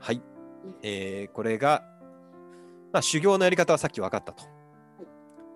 [0.00, 0.20] はい。
[0.82, 1.84] えーこれが、
[2.92, 4.42] まあ、修行のやり方はさっき分かったと。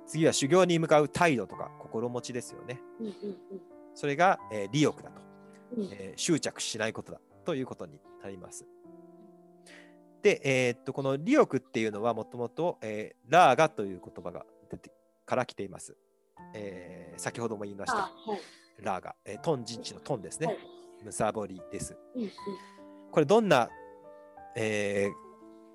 [0.07, 2.81] 次は修行に向かう態度とか心持ちですよね。
[3.01, 3.15] うんうん
[3.97, 5.21] それが、えー利欲だと。
[5.77, 8.65] うんうんえー執着しないことだということになります。
[10.23, 14.93] で、えーっとこの利欲っていうのはもともと、えーラーガという言葉が出て
[15.31, 15.97] から来ています。
[16.55, 17.99] えー先ほども言いました。
[17.99, 18.41] あはい。
[18.85, 20.47] ラーガ、えートン陣地のトンですね。
[20.49, 20.59] はい。
[21.05, 21.97] むさぼりです。
[22.17, 22.31] うんうん。
[23.13, 23.69] これどんな
[24.57, 25.13] えー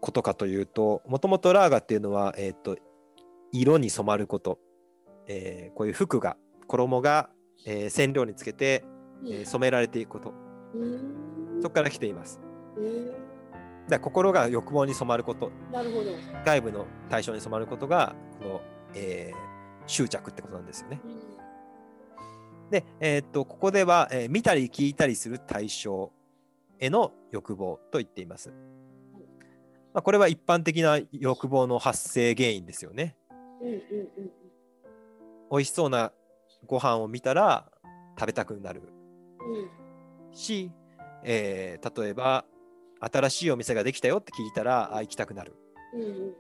[0.02, 2.78] ことかというともともとラーガっていうのは、えー、と
[3.52, 4.60] 色に染まること、
[5.28, 6.36] えーこういう服が
[6.68, 7.30] 衣が、
[7.66, 8.84] えー染料につけて、
[9.26, 10.34] えー染められていくこと。
[10.74, 11.62] うん。
[11.62, 12.42] そこから来ています。
[12.76, 13.14] うん。
[13.88, 15.52] だ心が欲望に染まること。
[15.72, 16.12] なるほど。
[16.44, 18.62] 外部の対象に染まることがこの、
[18.96, 19.46] えー
[19.88, 21.00] 執着ってことなんですよね。
[22.72, 26.12] で、えーっとここでは、えー見たり聞いたりする対象
[26.80, 28.50] への欲望と言っています。
[29.94, 33.16] まあ、これは一般的な欲望の発生原因ですよね。
[35.52, 36.12] 美味しそうな
[36.66, 37.72] ご飯を見たら
[38.20, 38.82] 食べたくなる
[39.40, 40.72] うんし、
[41.24, 42.46] えー例えば
[43.00, 45.56] 新しいお店ができたよって聞いたらあ行きたくなる。
[45.94, 46.34] うんうん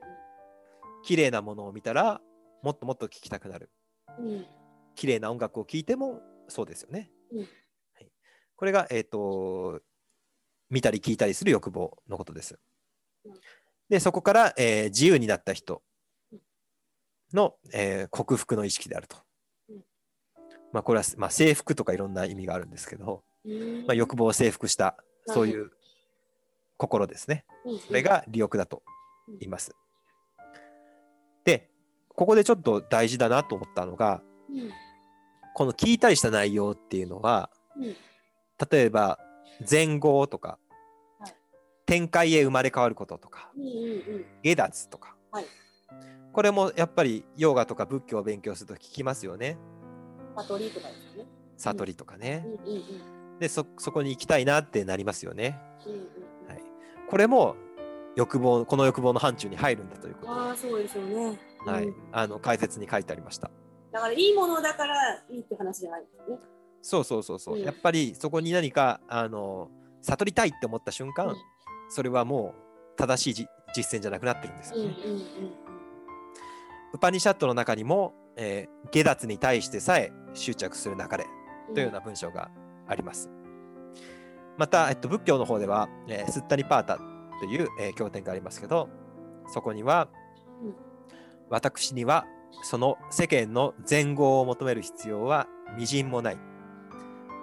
[1.03, 2.19] 綺麗なものを見たら
[2.61, 3.69] もっともっと聞きたくなる。
[4.19, 4.45] うんうん
[4.95, 7.11] 綺麗な音楽を聴いてもそうですよね。
[7.31, 8.09] うんはい、
[8.55, 9.81] これが、えー、と
[10.69, 12.57] 見たり聞いたりする欲望のことです
[13.25, 13.33] うん。
[13.89, 15.83] でそこから、えー自由になった人
[17.33, 19.17] の、えー克服の意識であると
[19.69, 19.83] うん。
[20.71, 24.95] まあ、これは、まあ、征服とかいろんな意味があるんですけど、うんまあ、欲望を征服した
[25.27, 25.71] そういう
[26.77, 27.45] 心ですね。
[27.65, 28.81] うんそれが利欲だと
[29.39, 29.75] 言います。
[32.15, 34.71] でここでちょっと大事だなと思ったのがうん。
[35.53, 37.95] この聞いたりした内容っていうのはうん。
[38.71, 39.19] 例えば
[39.69, 40.57] 前後とか、
[41.19, 41.33] はい。
[41.85, 43.71] 展開へ生まれ変わることとかうんうんう
[44.19, 44.25] ん。
[44.43, 45.45] 下脱とか、はい。
[46.33, 49.57] これもやっぱりヨガとか仏教を勉強すると聞きますよね。
[50.35, 51.29] 悟りとかですよね。
[51.57, 52.45] 悟りとかね。
[52.45, 55.99] うん、うんうんでそそこに行きたいなってなりますよね、うんうん
[56.47, 56.61] はい、
[57.09, 57.55] これも
[58.15, 60.31] 欲望この欲望の範疇に入るんだということ。
[60.31, 61.37] ああそうですよね。
[61.71, 61.85] はい。
[61.85, 63.49] うんあの解説に書いてありました。
[63.91, 66.37] だからいいものだからいいって話じゃないですね。
[66.81, 67.63] そうそうそうそう、うん。
[67.63, 69.69] やっぱりそこに何かあの
[70.01, 71.35] 悟りたいって思った瞬間、うん。
[71.89, 72.53] それはも
[72.93, 74.83] う正しいじ実践じゃなくなってるんですよ。
[74.83, 75.21] ね、うんうんうん。
[76.93, 81.25] ウパニシャットの中にも、えー下脱に対してさえ執着する流れ
[81.69, 81.73] うん。
[81.73, 82.51] というような文章が
[82.87, 83.29] あります。
[84.57, 86.97] また、えっと、仏教の方では、えースッタニパータ
[87.39, 88.89] という、えー経典がありますけど、
[89.47, 90.07] そこには、
[90.61, 90.75] うん
[91.49, 92.25] 私には
[92.63, 96.37] その世間の善業を求める必要はみじんもない。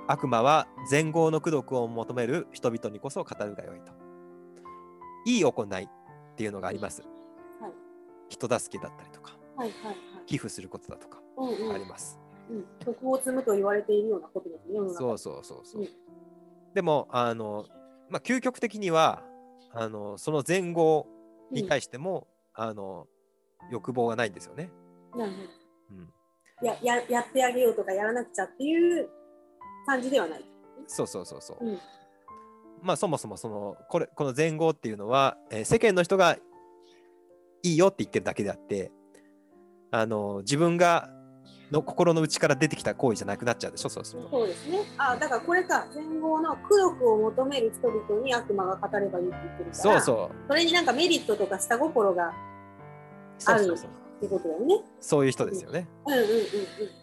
[0.09, 3.93] 悪魔は善業の功徳を求める人々にこそ語るがよいと。
[5.25, 5.89] いい行いっ
[6.37, 7.03] ていうのがあります。
[7.03, 7.73] はい
[8.29, 9.97] 人助けだったりとか、はいはいはい。
[10.27, 12.19] 寄付することだとかうんうんあります。
[12.51, 12.65] うん。
[12.81, 14.79] 徳を積むと言われているようなことですね。
[14.95, 15.83] そうそうそうそう。
[15.83, 15.89] うん
[16.75, 17.67] でもあの、
[18.09, 19.23] まあ、究極的には
[19.73, 21.07] あのその前後
[21.51, 23.07] に対しても、あの
[23.71, 24.71] 欲望がないんですよね。
[25.17, 25.39] なるほ
[25.91, 29.09] うん、どやややってあげようとかやらなくちゃっていう
[29.87, 30.45] 感じではない。
[30.87, 31.65] そうそうそうそう。
[31.65, 31.79] うん
[32.83, 36.37] まあそもそもそのこれこの前後っていうのは、えー世間の人が
[37.63, 38.91] いいよって言ってるだけであって
[39.93, 41.09] あの自分が
[41.71, 44.31] の心の内から出てきた行為じゃなくなっちゃうでしょそうすると。
[44.31, 44.81] そうですね。
[44.99, 52.33] あだからこれか前後の功徳を求める人々に悪魔が語ればいいって言ってるからそうそうそれになんかメリットとか下心が
[53.43, 54.81] そうそうそうってことだよね。
[55.01, 55.89] そういう人ですよね。
[56.07, 56.29] うんうんうん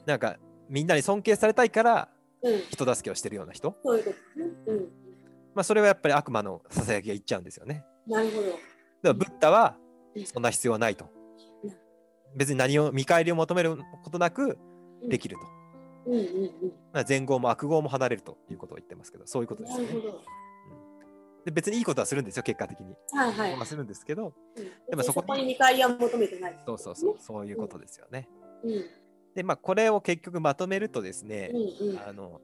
[0.06, 0.38] なんか
[0.70, 2.10] みんなに尊敬されたいから。
[2.70, 3.76] 人助けをしてるような人。
[3.84, 4.46] そういうことですね。
[4.68, 4.78] うん。
[5.54, 7.84] まあ、それはやっぱり悪魔のささやきがいっちゃうんですよね。
[8.08, 8.48] なるほど。
[8.48, 8.60] だか
[9.04, 9.76] らブッダは
[10.16, 11.10] うんそんな必要はないと
[11.66, 11.74] うん。
[12.38, 14.58] 別に何を見返りを求めることなく
[15.10, 15.42] できると。
[16.06, 16.52] うんうんうん。
[16.94, 19.88] まあ善業も悪業も離れるということを言ってますけど、そういうことですよね。
[19.88, 20.22] なるほど。
[21.50, 22.96] で別にいいことはするんですよ、結果的に。
[23.12, 23.56] はいはい。
[23.56, 26.60] まあするんですけど、うんでもそこに見返りは求めてない。
[26.66, 28.30] そうそうそう、そういうことですよね。
[28.64, 28.86] うん
[29.36, 32.00] で、まあこれを結局まとめるとですね、うんうん。
[32.00, 32.42] あの、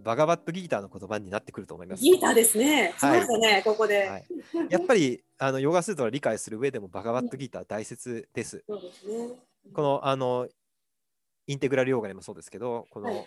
[0.00, 2.02] バガバットギーターの言葉になってくると思います。
[2.02, 2.94] ギーターですね。
[2.98, 4.08] しはいましたね、ここで。
[4.08, 4.26] はい、
[4.70, 8.64] やっぱりあのヨガスートラを理解する上でもバガバットギーターは大切です。
[8.66, 9.36] そうですね。
[9.72, 10.48] このあの
[11.46, 13.26] インテグラルヨガでもそうですけど、この、はい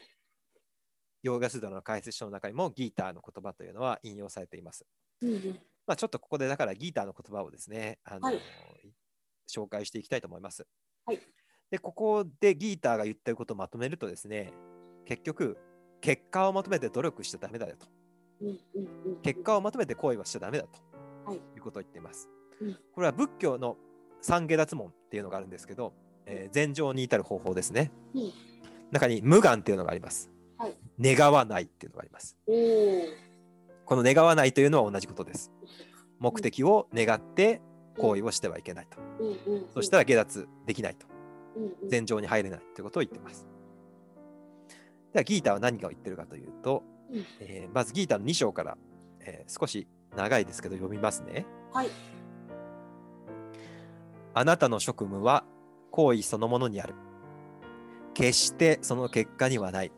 [1.26, 4.86] ヨガスートラの解説書の中にもギーターの言葉というのは引用されています。
[5.88, 8.40] まあ、ちょっとここでだからギーターの言葉をですね、あのはい
[9.48, 10.66] 紹介していきたいと思います。
[11.06, 11.20] はい
[11.72, 14.54] で、ここでギーターが言ってることをまとめるとですね、
[15.06, 15.58] 結局、
[16.00, 17.88] 結果を求めて努力しちゃダメだよと。
[18.42, 19.22] うんうんうん。
[19.22, 20.70] 結果を求めて行為はしちゃダメだと、
[21.26, 22.30] はいい、うことを言っています。
[22.62, 23.78] うんこれは仏教の
[24.22, 25.94] 三下脱門っていうのがあるんですけど、
[26.26, 27.92] えー禅情に至る方法ですね。
[28.14, 28.32] うん
[28.92, 30.32] 中に無願っていうのがあります。
[30.58, 32.38] はい願わないっていうのがあります。
[33.86, 35.52] この願わないというのは同じことです。
[36.20, 37.62] 目的を願って
[37.98, 38.98] 行為をしてはいけないと。
[39.74, 41.08] そしたら下脱できないと。
[41.88, 43.48] 禅情に入れないということを言っています。
[45.14, 48.78] ではギーターは何を言ってるかというと、うんえーまずギーターの2章から、
[49.22, 51.46] えー少し長いですけど読みますね。
[51.72, 51.90] はい。
[54.34, 55.46] あなたの職務は
[55.92, 56.96] 行為そのものにある。
[58.14, 59.92] 決してその結果にはない。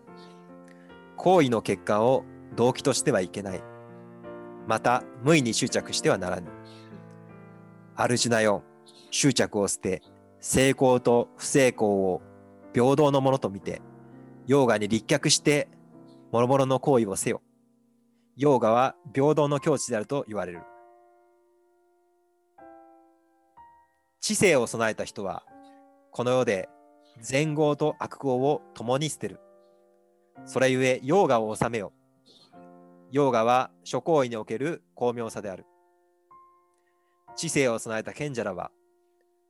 [1.16, 2.24] 行為の結果を
[2.56, 3.64] 動機としてはいけない。
[4.68, 6.52] また、無意に執着してはならぬ。
[7.96, 8.64] 主なよ、
[9.10, 10.02] 執着を捨て、
[10.40, 12.22] 成功と不成功を
[12.74, 13.82] 平等のものと見て、
[14.46, 15.70] ヨーガに立脚して、
[16.32, 17.42] 諸々の行為をせよ。
[18.36, 20.62] ヨーガは平等の境地であると言われる。
[24.20, 25.44] 知性を備えた人は、
[26.12, 26.70] この世で
[27.22, 29.40] 善業と悪業を共に捨てる。
[30.46, 31.94] それゆえ、ヨーガを治めよ。
[33.12, 35.66] ヨーガは諸行為における巧妙さである。
[37.36, 38.72] 知性を備えた賢者らは、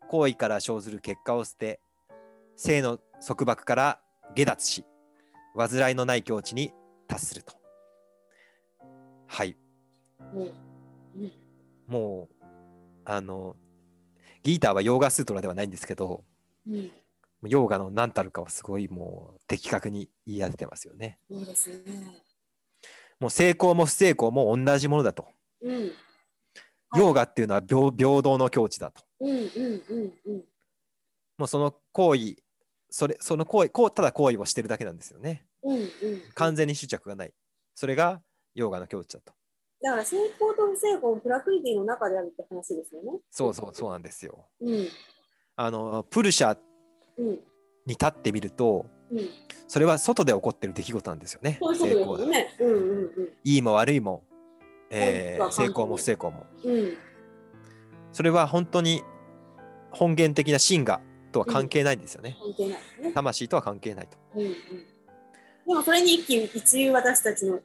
[0.09, 1.79] 行為から生ずる結果を捨て、
[2.55, 4.01] 性の束縛から
[4.35, 4.85] 下脱し、
[5.55, 6.71] 煩いのない境地に
[7.07, 7.55] 達すると。
[9.25, 9.57] はい。
[11.87, 12.37] もう
[13.05, 13.55] あの、
[14.43, 16.23] ギーターはヨーガスートラではないんですけど、
[16.69, 16.91] うん。
[17.47, 21.19] ヨーガの何たるかはすごいもう的確に言い当ててますよね。
[21.31, 22.26] そうですね。
[23.19, 25.27] もう成功も不成功も同じものだと。
[25.61, 25.75] うん。
[25.79, 25.91] はい
[26.95, 29.03] ヨーガっていうのは平平等の境地だと。
[29.19, 29.37] うんうん
[29.89, 30.43] うんうん。
[31.37, 32.37] もうその行為、
[32.89, 35.45] それ、その行為、こう、ただ行為をしてるだけなんですよね。
[35.63, 35.89] うんうん。
[36.33, 37.33] 完全に執着がない。
[37.75, 38.21] それが
[38.55, 39.33] ヨーガの境地だと。
[39.81, 43.19] だから成功と不成功もプラクリティの中であるって話ですよね。
[43.29, 44.47] そうそう、そうなんですよ。
[44.61, 44.87] うん。
[45.57, 46.57] あの、プルシャ
[47.17, 47.25] うん。
[47.85, 49.29] に立ってみると、うん。
[49.67, 51.57] それは外で起こってる出来事なんですよね。
[51.59, 52.55] そういうことですよね。
[52.59, 54.23] うんうんいいも悪いも、
[54.89, 56.45] えー成功も不成功も。
[56.63, 56.75] うん。
[56.75, 56.97] うん。
[58.13, 59.03] それは本当に
[59.91, 62.37] 本源的な真我とは関係ないんですよね。
[62.39, 63.11] 関係ないですね。
[63.13, 64.17] 魂とは関係ないと。
[64.35, 64.51] うんうん。
[64.51, 64.55] で
[65.75, 67.59] もそれに一喜一憂私たちの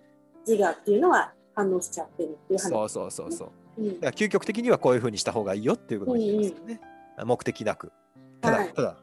[0.46, 2.68] 自我っていうのは反応しちゃってるっていう話。
[2.68, 3.48] そうそうそうそう。
[3.78, 6.80] うんだから究極的にはこういうふうにした方がいいよっていうことを言ってますよね。
[7.24, 7.92] 目的なく。
[8.40, 8.96] ただ、はいただ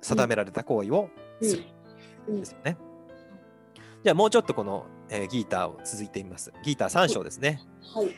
[0.00, 1.08] 定められた行為を
[1.40, 1.64] する
[2.28, 2.76] うんんですよね。
[4.02, 6.52] じゃあもうちょっとこの、えーギーターを続いてみます。
[6.62, 7.60] ギーター3章ですね。
[7.94, 8.14] はい。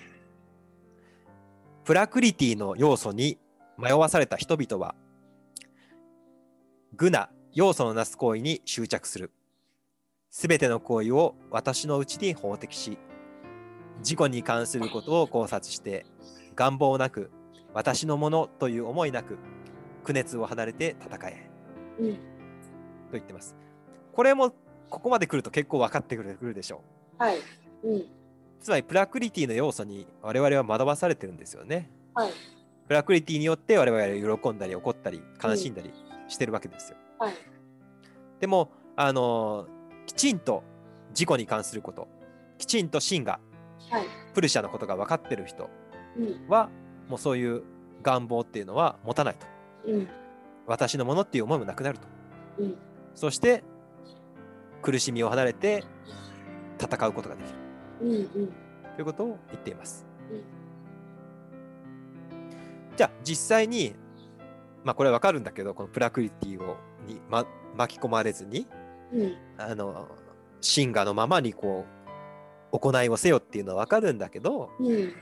[1.84, 3.38] プラクリティの要素に
[3.78, 4.96] 迷わされた人々は、
[6.96, 9.30] グナ、要素のなす行為に執着する。
[10.30, 12.98] すべての行為を私のうちに法的し、
[13.98, 16.04] 自己に関することを考察して、
[16.54, 17.30] 願望なく、
[17.72, 19.38] 私のものという思いなく、
[20.02, 21.50] 苦熱を離れて戦え。
[22.00, 22.35] うん。
[23.06, 23.56] と言ってます。
[24.12, 24.52] これも、
[24.90, 26.82] ここまで来ると結構分かってくるでしょ
[27.18, 27.22] う。
[27.22, 27.38] はい。
[27.84, 28.04] うん。
[28.60, 31.90] つまり、プラクリティの要素に我々は惑わされてるんですよね。
[32.14, 32.30] はい。
[32.86, 35.92] プラクリティによって我々は喜んだり怒ったり悲しんだり
[36.28, 36.96] してるわけですよ。
[37.18, 37.34] はい。
[38.40, 40.62] でも、あのーきちんと
[41.10, 42.06] 自己に関すること、
[42.58, 43.40] きちんと真が
[43.90, 44.04] はい。
[44.34, 45.68] プルシャのことが分かってる人
[46.16, 46.48] うん。
[46.48, 46.70] は、
[47.08, 47.62] もうそういう
[48.02, 49.46] 願望っていうのは持たないと。
[49.90, 50.08] うん。
[50.66, 52.06] 私のものっていう思いもなくなると。
[52.58, 52.78] うん。
[53.16, 53.64] そして、
[54.82, 55.82] 苦しみを離れて
[56.80, 57.56] 戦うことができる
[58.02, 58.12] うん。
[58.12, 58.52] うん。
[58.94, 60.06] ということを言っています。
[60.30, 60.66] うん
[62.96, 63.94] じゃあ実際に、
[64.82, 66.76] まあこれわかるんだけど、このプラクリティを
[67.06, 68.66] に、ま、巻き込まれずに、
[69.12, 69.36] うん。
[69.58, 70.08] あの、
[70.60, 71.84] 真我のままにこ
[72.72, 75.12] う、行いをせよっていうのはわかるんだけど、うん。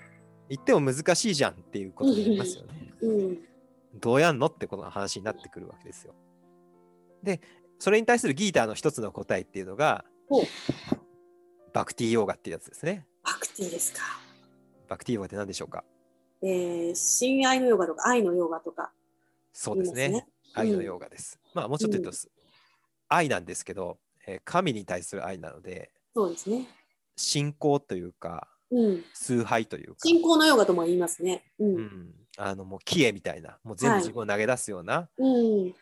[0.49, 2.95] 言っても難しいじゃんっていうことになりますよね。
[3.03, 3.39] うん。
[4.01, 6.15] どうやんのってことの話になってくるわけですよ。
[7.23, 7.41] で、
[7.85, 10.07] それに対するギーターの一つの答えっていうのが
[11.75, 13.05] バクティヨーガっていうやつですね。
[13.23, 14.01] バクティですか。
[14.89, 15.85] バクティヨーガって何でしょうか？
[16.41, 18.91] えー、親愛のヨガとか愛のヨガとか
[19.53, 20.27] そうですね。
[20.55, 21.39] 愛のヨーガです。
[21.53, 22.15] まあもうちょっと言うと、うん
[23.11, 26.67] 愛なんですけど、えー神に対する愛なので、そうですね。
[27.17, 29.05] 信仰というか、うん。
[29.13, 31.45] 崇拝というか、信仰のヨガとも言いますね。
[31.59, 31.67] う。
[31.67, 35.75] うんん、あのもうキエみたいな、もう全部はい自分を投げ出すようなうん。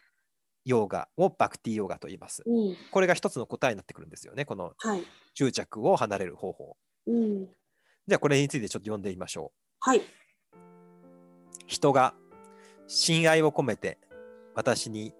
[0.64, 2.42] ヨーガをバクティヨーガと言います。
[2.46, 2.76] うん。
[2.90, 5.02] これが一つの答えになってくるんですよね、このはい。
[5.34, 6.76] 執着を離れる方法。
[7.06, 7.46] うん。
[8.06, 9.98] じゃあこれについてちょっと読んでみましょはい。
[9.98, 10.02] う。
[11.66, 12.14] 人が
[12.86, 13.98] 親愛を込めて
[14.54, 15.14] 私に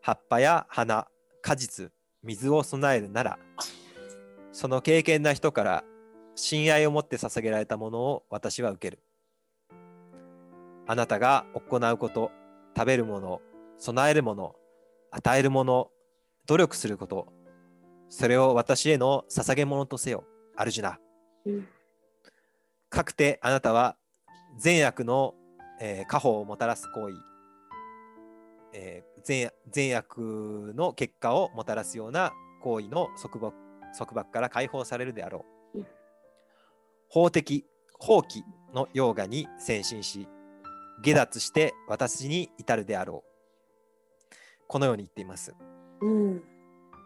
[0.00, 1.08] 葉っぱや花、
[1.42, 1.90] 果実、
[2.22, 3.38] 水を備えるなら、
[4.52, 5.84] その敬虔な人から
[6.34, 9.02] 親愛を持って捧げられたものを私は受ける。
[10.86, 12.30] あなたが行うこと、
[12.76, 13.42] 食べるもの、
[13.76, 14.54] 備えるもの、
[15.10, 15.90] 与えるもの、
[16.46, 17.32] 努力すること、
[18.08, 20.24] それを私への捧げ物とせよ、
[20.56, 20.98] アルジュナ。
[21.46, 21.68] うん。
[22.88, 23.96] かくてあなたは
[24.58, 25.34] 善悪の、
[25.80, 27.14] えー果報をもたらす行為、
[28.72, 33.54] えー善善悪の結果をもたらすような行為の束縛
[33.96, 35.44] 束縛から解放されるであろ
[35.74, 35.78] う。
[35.78, 35.86] うん
[37.10, 37.64] 法的、
[37.98, 38.42] 放棄
[38.74, 40.28] のヨーガに先進し
[41.02, 43.27] 下脱して私に至るであろう
[44.68, 45.54] このように言っています
[46.00, 46.42] うん。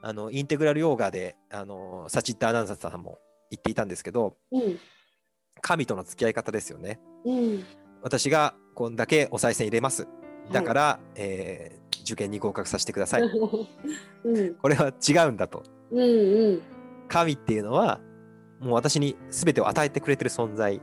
[0.02, 3.18] あのインテグラルヨーガであのサチッタアナウンサーさんも
[3.50, 4.78] 言っていたんですけどうん。
[5.60, 7.64] 神との付き合い方ですよねうん。
[8.02, 10.08] 私がこんだけお賽銭入れます
[10.50, 13.22] だから、えー受験に合格させてください
[14.24, 14.54] うん。
[14.56, 15.98] これは違うんだとうん。
[16.00, 16.62] うん。
[17.06, 18.00] 神っていうのは
[18.58, 20.80] もう私に全てを与えてくれてる存在。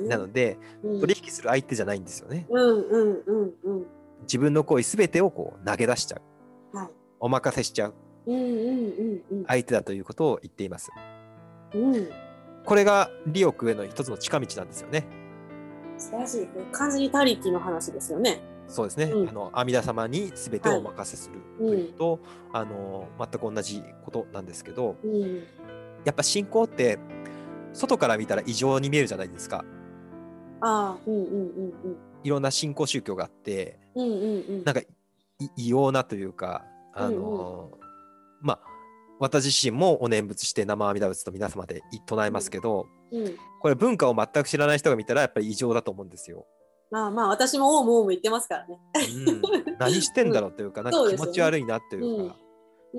[0.00, 3.86] なので、うん取引する相手じゃないんですよねうんうんうんうん。
[4.22, 6.20] 自分の行為全てをこう投げ出しちゃ
[6.72, 6.88] うはい。
[7.20, 7.94] お任せしちゃう
[8.26, 9.44] うんうんうんうん。
[9.46, 10.90] 相手だということを言っています
[11.74, 12.08] うん。
[12.64, 15.06] これが利欲への一つの近道なんですよね
[15.96, 16.48] 素晴らしい。
[16.72, 18.40] 完全にタリティの話ですよね。
[18.68, 22.20] そうですね、うんあの阿弥陀様に全てをお任せするというと、
[22.52, 25.42] あの全く同じことなんですけどうん。
[26.04, 26.98] やっぱ信仰って
[27.72, 29.64] 外から見たら異常に見えるじゃないですか
[30.60, 34.06] ああ、うんうんうんいろんな信仰宗教があってうん。
[34.06, 34.64] うんうんうん。
[34.64, 34.86] なんかい
[35.56, 37.70] 異様なというかあの、
[38.40, 38.60] まあ
[39.20, 43.36] 私自身もお念仏して生阿弥陀仏と皆様で唱えますけど、うん。
[43.60, 46.46] これ文化を全く知らない人が見たらやっぱり異常だと思うんですよ。
[46.90, 48.78] まあまあ、私もオウムオウム言ってますからね。
[49.26, 49.42] うん、
[49.78, 52.36] 何してんだろうというか、 なんか気持ち悪いなというか、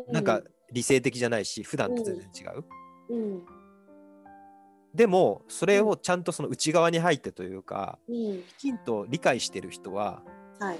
[0.09, 0.41] うなんか、
[0.71, 2.63] 理性的じゃないし普段と全然違う。
[3.09, 3.45] うん。
[4.99, 8.43] でもそれをちゃんとその内側に入ってというかうん。
[8.43, 10.21] きちんと理解してる人は
[10.59, 10.79] はい。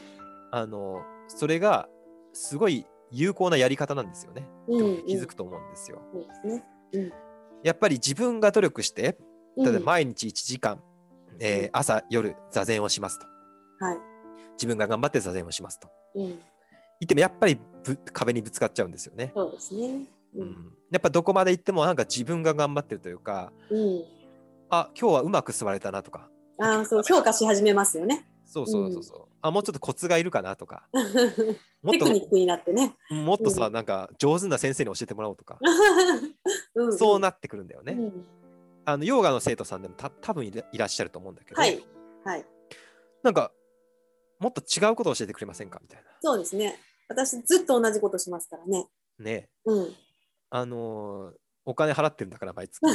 [0.52, 1.88] あのそれが
[2.34, 4.46] すごい有効なやり方なんですよね。
[4.68, 5.06] うん。
[5.06, 6.02] 気づくと思うんですよ。
[7.64, 9.18] やっぱり自分が努力して
[9.56, 9.64] うん。
[9.64, 10.84] 例えば毎日1時間、
[11.40, 13.26] えー朝夜座禅をしますと
[13.86, 13.98] はい。
[14.56, 16.26] 自分が頑張って座禅をしますとうん。
[16.28, 19.32] 言ってもやっぱりぶ壁にぶつかっちゃうんですよね。
[19.34, 20.08] そうですね。
[20.36, 20.42] う。
[20.42, 24.04] うんん、やっぱどこまで行ってもなんか自分が頑張ってるというかうん。
[24.70, 28.28] あ今日はうまく座れたなとかああ、そう、評価し始めますよね。
[28.46, 30.88] そうそうそうそう、あもうちょっとコツがいるかなとか
[31.84, 32.96] もっテクニックになってね。
[33.08, 35.60] ともっとさ、うんなんか上手な先生に教えてもらおうとか、
[36.74, 37.94] うんそうなってくるんだよね。
[37.94, 38.26] うん
[38.86, 41.86] あのヨーガの生徒さんでもた多分いらいらっしゃると思うんだけど、はい。
[42.26, 42.46] はい。
[43.22, 43.52] なんか
[44.40, 45.80] もっと違うことを教えてくれませんか？
[45.82, 46.80] みたいそうですね。
[47.08, 48.90] 私ずっと同じことしますからね。
[49.20, 49.26] な。
[49.26, 49.96] ねうん。
[50.50, 51.36] あのー
[51.66, 52.82] お金払ってるんだから毎月。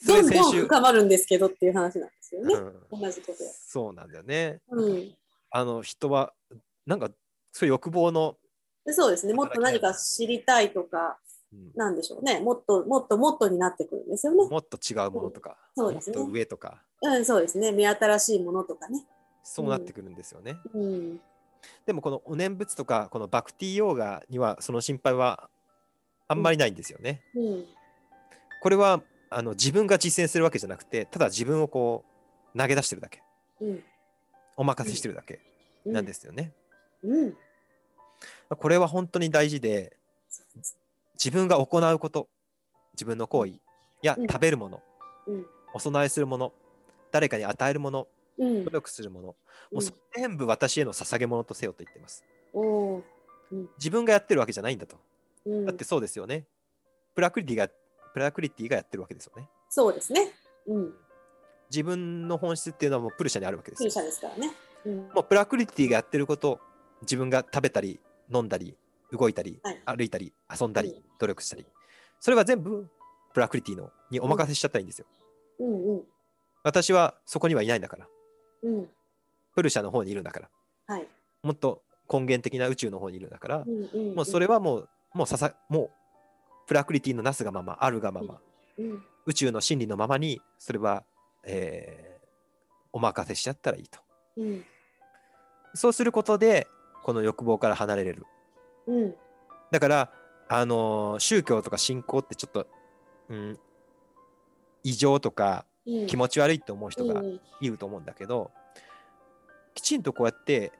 [0.00, 2.54] そどんどん深まるんですけどっていう話なんですよね。
[2.54, 3.50] うん、同じことや。
[3.50, 4.60] そうなんだよね。
[4.68, 5.16] うん。
[5.50, 6.34] あの人は
[6.86, 7.10] なんか
[7.52, 8.36] そういう欲望の、
[8.84, 9.34] でそうですね。
[9.34, 11.18] もっと何か知りたいとか、
[11.52, 12.40] うんなんでしょうね。
[12.40, 14.46] もっともっともっとになってくるんですよね。
[14.46, 17.72] もっと違うものとか、そうですねもっと上とかうん、そうですね。
[17.72, 19.06] 目新しいものとかね。
[19.42, 20.58] そうなってくるんですよね。
[20.74, 21.20] うん。
[21.86, 25.48] でもこのお念仏とかこのバクティヨーガにはその心配は
[26.28, 27.22] あんまりないんですよね。
[27.34, 27.64] うん。
[28.62, 32.04] これはあの自分が実践するわけじゃなくてただ自分をこ
[32.54, 33.22] う投げ出してるだけ
[33.60, 33.82] うん。
[34.56, 35.40] お任せしてるだけ
[35.84, 35.92] うん。
[35.92, 36.52] なんですよね。
[37.02, 37.36] うん。
[38.48, 39.96] これは本当に大事で
[41.14, 42.28] 自分が行うこと
[42.94, 43.54] 自分の行為
[44.02, 44.82] やうん食べるもの、
[45.26, 45.46] うん。
[45.74, 46.52] お供えするもの
[47.10, 48.70] 誰かに与えるものうん努。
[48.70, 49.36] 力するもの、も
[49.72, 49.80] う
[50.14, 52.24] 全部私への捧げ物とせよと言っています。
[53.78, 54.96] 自分がやってるわけじゃないんだと。
[55.48, 56.46] うんだってそうですよね。
[57.14, 57.68] プラクリティが
[58.12, 59.48] プラクリティがやってるわけですよね。
[59.68, 60.32] そうですね。
[60.66, 60.94] うん。
[61.70, 63.90] 自分の本質っていうのはもうプルシャにあるわけですよ。
[63.90, 64.52] 風車ですからね。
[64.84, 64.96] うん。
[65.14, 66.60] もうプラクリティがやってること
[67.02, 68.00] 自分が食べたり
[68.32, 68.76] 飲んだり
[69.12, 71.66] 動いたり、はい歩いたり遊んだり、うん努力したり
[72.20, 72.88] それは全部
[73.34, 75.06] プラクリティのにお任せしちゃったらいいんですよ。
[75.58, 76.02] うんうん。
[76.62, 78.06] 私はそこにはいないんだから
[78.62, 78.88] うん。
[79.54, 80.48] プルシャの方にいるんだから
[80.86, 81.06] はい。
[81.42, 81.82] もっと
[82.12, 84.14] 根源的な宇宙の方にいるんだから、うんうん。
[84.14, 85.90] もうそれはもうもうささもう
[86.68, 88.38] プラクリティのなすがままあるがまま、
[88.78, 89.02] うん。
[89.26, 91.02] 宇宙の真理のままにそれは、
[91.44, 92.18] えー
[92.90, 93.98] お任せしちゃったらいいと。
[94.38, 94.64] うん。
[95.74, 96.66] そうすることで
[97.02, 98.24] この欲望から離れれる。
[98.86, 99.14] うん。
[99.70, 100.12] だから、
[100.48, 102.66] あのー宗教とか信仰ってちょっと、
[103.28, 103.58] うん、
[104.84, 106.06] 異常とかうん。
[106.06, 108.52] 気持ち悪いって思う人がうんいると思うんだけど、
[109.74, 110.72] きちんとこうやって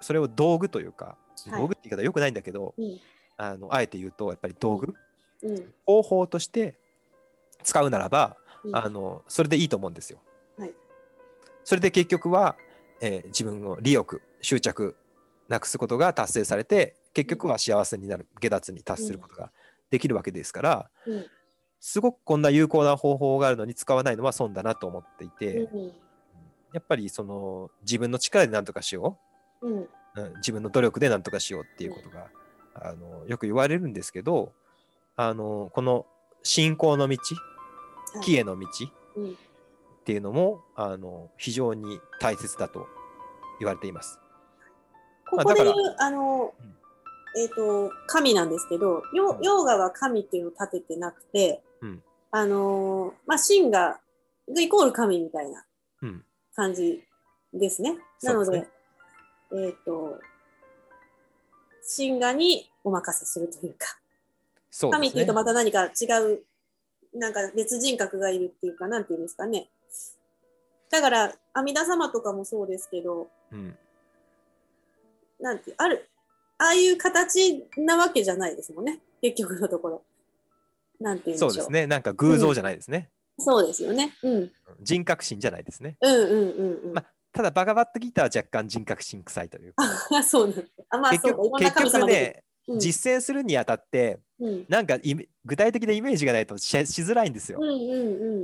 [0.00, 2.98] それを道具というか、はい道具って言い方よくないんだけどうん。
[3.36, 4.94] あのあえて言うとやっぱり道具
[5.42, 5.74] うん。
[5.84, 6.78] 方法として
[7.62, 10.18] 使うならば、うんあのそれでいいと思うんですよ。
[10.58, 10.72] はい
[11.64, 12.56] それで結局は、
[13.00, 14.96] えー自分の利欲執着
[15.48, 19.52] なくすことが達成されて結局は幸せになる下脱に達することが
[19.90, 21.26] できるわけですから、うん。
[21.78, 25.92] すごくこんな有効な方法があるのに使わないのは損だなと思っていて、うん。
[26.72, 29.18] やっぱりその自分の力で何とかしよ
[29.60, 29.72] うん。
[29.82, 32.26] う、うん、自分の努力で何とかしようっていうことが、
[32.82, 34.52] あのよく言われるんですけど
[35.16, 36.06] あのこの
[36.42, 37.18] 信仰の道
[38.14, 38.24] はい。
[38.24, 38.66] 木への道、
[39.16, 39.30] うん。
[39.30, 39.34] っ
[40.04, 42.86] ていうのもあの非常に大切だと
[43.58, 44.20] 言われています。
[45.28, 46.76] ここで言うまああのうん、
[47.36, 49.42] えっ、と、神なんですけど、ヨうん。
[49.42, 52.02] ヨーガは神っていうのを立ててなくて、うん。
[52.30, 54.00] あのー、まあ、神が、
[54.56, 55.64] イコール神みたいな
[56.02, 56.24] うん、
[56.54, 57.02] 感じ
[57.52, 57.98] ですね。
[58.22, 58.70] なので、です
[59.52, 60.18] えっ、と、
[61.96, 63.98] 神がにお任せするというか、
[64.70, 65.34] そうね神っていうと。
[65.34, 66.42] また何か違う、
[67.14, 69.68] なんか別人格がいるっていうか、なんていうんですかね。
[70.90, 73.76] だから、阿弥陀様とかもそうですけど、うん、
[75.40, 76.08] なんて、ある、
[76.58, 79.00] ああいう形なわけじゃないですもんね。
[79.20, 80.02] 結局のところ。
[81.00, 81.50] なんていうんでしょう。
[81.50, 81.86] そうですね。
[81.86, 83.10] なんか偶像じゃないですね。
[83.38, 84.12] そうですよね。
[84.22, 84.52] うん。
[84.80, 85.96] 人格心じゃないですね。
[86.00, 86.94] うんうんうんうん。
[86.94, 87.04] ま
[87.36, 89.84] ただ、バガバットギターは若干人格心臭いというか。
[90.16, 90.62] あ、 そうなんだ。
[90.90, 92.46] あ、まあ結局結局ね、うん
[92.80, 94.98] 実践するにあたって、うんなんか
[95.44, 97.60] 具体的なイメージがないとししづらいんですよ。
[97.60, 97.80] うんうん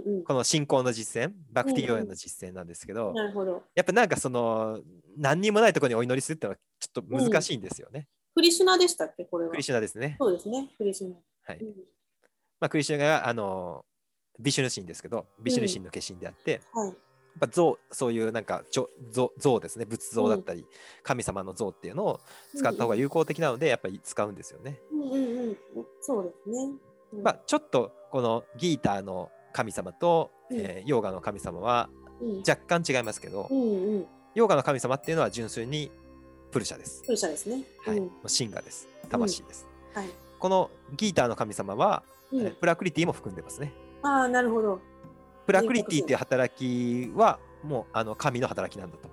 [0.07, 0.22] うんうん。
[0.24, 3.64] この信仰の実践、バクティヨーヤの実践なんですけど、なるほど。
[3.74, 4.80] やっぱなんかその、
[5.16, 8.07] 何にもないところにお祈りするってのはちょっと難しいんですよね。
[8.36, 9.24] クリシュナでしたっけ？
[9.24, 9.51] これは。
[9.51, 10.16] クリシュナですね。
[10.20, 10.70] そうですね。
[10.78, 11.16] クリシュナ。
[11.43, 11.59] はい。
[11.59, 11.74] うん
[12.61, 13.84] まあ、クリシュナが、あの、
[14.38, 16.95] ビシュヌ神ですけど、ビシュヌ神の化身であって、はい。
[17.41, 20.66] やっぱ像、そういうなんかちょ像像ですね、仏像だったり、
[21.03, 22.20] 神様の像っていうのを
[22.57, 24.80] 使った方が有効的なので、やっぱり使うんですよね。
[24.93, 25.57] うんうんうん。
[26.01, 26.72] そうですね。
[27.14, 31.89] うんまあ、ちょっとこのギーターの神様と、うんえーヨーガの神様は
[32.20, 34.07] うん若干違いますけど、うんうん。
[34.35, 35.91] ヨーガの神様っていうのは純粋に
[36.51, 37.03] プルシャです。
[37.03, 37.62] プルシャですね。
[37.85, 37.99] はい。
[37.99, 38.89] うんもうシンガです。
[39.11, 39.66] 魂です。
[39.95, 40.09] はい。
[40.39, 43.72] このギーターの神様は、うんえープラクリティも含んでますね。
[44.03, 44.80] ああ、なるほど。
[45.47, 49.09] プラクリティっていう働きはもうあの神の働きなんだと。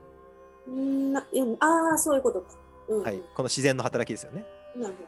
[0.68, 2.48] うんなうんああ、そういうことか。
[2.90, 3.20] うんうんはい。
[3.36, 4.46] この自然の働きですよね。
[4.76, 5.06] なるほで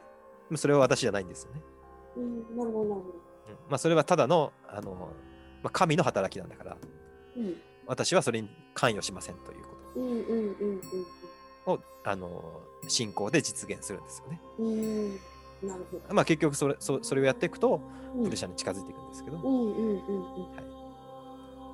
[0.52, 1.62] もそれは私じゃないんですよね。
[2.16, 2.22] ど。
[2.22, 3.14] うん、なるほど、なるほど。
[3.50, 5.12] うんまあ、それはただのあの、
[5.64, 6.78] まあ、神の働きなんだから、
[7.38, 7.56] うん。
[7.88, 10.18] 私はそれに関与しませんというこうんうん
[10.60, 10.82] うん
[11.66, 14.42] とをあの信仰で実現するんですよね。
[14.60, 14.68] うん。
[14.68, 15.20] うん。
[15.68, 16.14] なるほど。
[16.14, 17.82] まあ、結局それそそれをやっていくと、
[18.16, 20.71] うんプルシャに近づいていくんですけど、うんうんうんうん。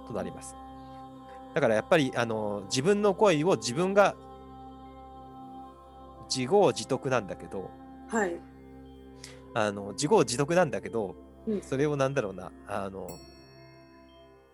[0.07, 0.55] となります。
[1.53, 4.15] だからやっぱりあの自分の恋を自分が
[6.29, 7.69] 自業自得なんだけど、
[8.09, 8.39] はい。
[9.53, 11.15] あの自業自得なんだけど、
[11.47, 13.07] うんそれをなんだろうな、あの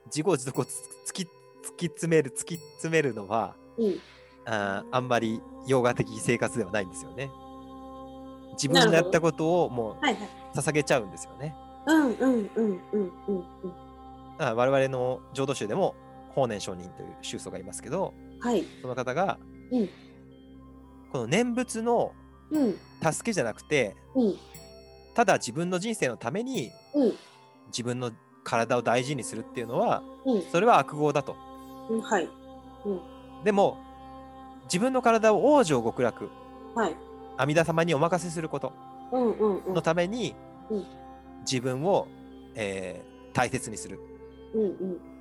[0.05, 0.75] 自業自得をつ
[1.07, 1.27] 突き突
[1.75, 3.99] き詰める、突き詰めるのは、うん。
[4.45, 7.29] あーあんまりヨガ的生活ではないんですよね。
[8.53, 9.97] 自分のやったことをも。
[10.01, 11.55] う捧げちゃうんですよね。
[11.87, 13.73] うんうんうんうんうんうん。
[14.49, 15.95] あ我々の浄土宗でも
[16.35, 18.63] 法然上人という宗祖がいますけど、はい。
[18.81, 19.37] その方が、
[19.71, 19.89] うん
[21.11, 22.13] この念仏の
[22.51, 24.35] うん助けじゃなくて、うん
[25.13, 27.13] ただ自分の人生のためにうん
[27.67, 28.11] 自分の
[28.43, 31.35] 体を大事にするっていうのは、うんそれは悪業だと。
[31.89, 32.01] うん。
[32.01, 32.27] はい。
[33.43, 33.77] でも、
[34.65, 36.29] 自分の体を往生極楽、
[36.75, 36.95] はい。
[37.37, 38.73] 阿弥陀様にお任せすること
[39.11, 39.81] うんうんうんの。
[39.81, 40.35] ために、
[40.69, 40.85] うん
[41.45, 42.07] 自分を、
[42.55, 43.99] えー大切にする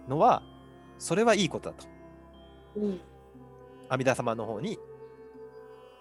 [0.08, 0.42] のは、
[0.98, 1.86] それはいいことだと。
[2.76, 3.00] うん。
[3.88, 4.78] 阿弥陀様の方に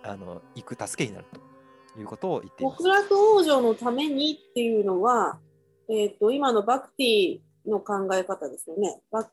[0.03, 1.27] あの行く助けになる
[1.93, 2.88] ということを言っています極。
[2.88, 5.39] 楽往生のためにっていうのは、
[5.89, 9.01] えっ、と、今のバクティの考え方ですよね。
[9.11, 9.27] バ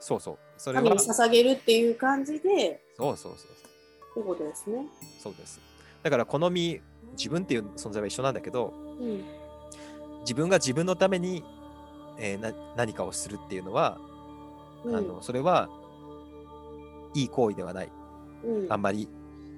[0.00, 0.38] そうそう。
[0.56, 4.86] それ神は、に捧げるっていう感じで、そうそうそうってことですね。
[5.22, 5.60] そうです。
[6.02, 6.80] だから、好み、
[7.12, 9.24] 自分っていう存在は一緒なんだけど、うん。
[10.20, 11.44] 自分が自分のために、
[12.20, 13.98] えーな何かをするっていうのは、
[14.84, 15.68] うん、あのそれは
[17.14, 17.90] いい行為ではない。
[18.44, 19.08] うん、あんまり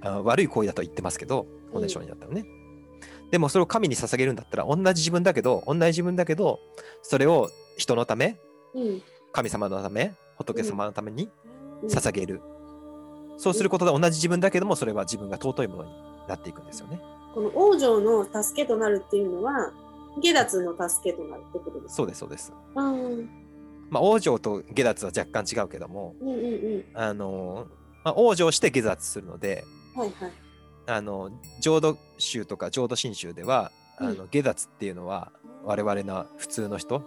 [0.01, 2.45] あ悪い行為だと言ってますけど、おねしょになったらね。
[3.31, 6.61] でもそれを神に捧げるんだったら、同じ自分だけど、同じ自分だけど、
[7.03, 8.39] それを人のため、
[8.75, 9.03] うん、
[9.33, 11.31] 神様のため、仏様のために
[11.83, 12.41] うん捧げる。
[13.39, 15.91] そうすることで同じ自分だけども、それは自分が尊いものに
[16.29, 17.01] なっていくんですよね。
[17.35, 19.73] この往生の助けとなるっていうのは、
[20.21, 21.97] 下脱の助けとなるってことです。
[21.97, 22.53] そうです、そうです。
[22.75, 23.31] うん、
[23.91, 26.39] まあ、往生と下脱は若干違うけども、うん、うん、う
[26.79, 26.85] ん。
[26.95, 30.33] あのーまあ、往生して下脱するので、はいはい。
[30.87, 35.31] あの浄土宗とか浄土真宗では、あうの下脱っていうのは
[35.65, 37.03] 我々の普通の人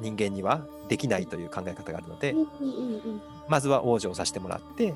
[0.00, 3.22] 人間にはできないという考え方があるので、うん、うん、うん、うん。
[3.48, 4.94] まずは往生させてもらって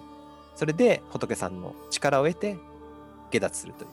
[0.54, 2.58] それで仏さんの力を得て
[3.30, 3.88] 下脱するという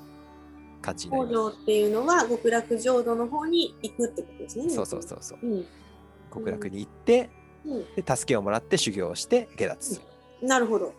[0.82, 4.70] 感じになりま往生っていうのは極楽浄土の方に行くってことですね。
[4.70, 4.76] す。
[4.76, 5.40] そうそうそうそう。
[5.42, 5.66] うん。
[6.34, 7.30] 極楽に行って、
[7.66, 10.02] うで助けをもらって修行をして下脱す
[10.42, 10.50] るん。
[10.50, 10.94] なるほど。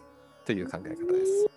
[0.45, 1.51] という考え方です。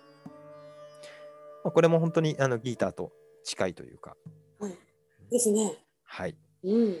[1.64, 3.12] まあこれも本当にあのギーターと
[3.44, 4.16] 近いというか、
[4.58, 4.76] はい。
[5.30, 5.74] ですね。
[6.04, 6.36] はい。
[6.64, 6.96] うん。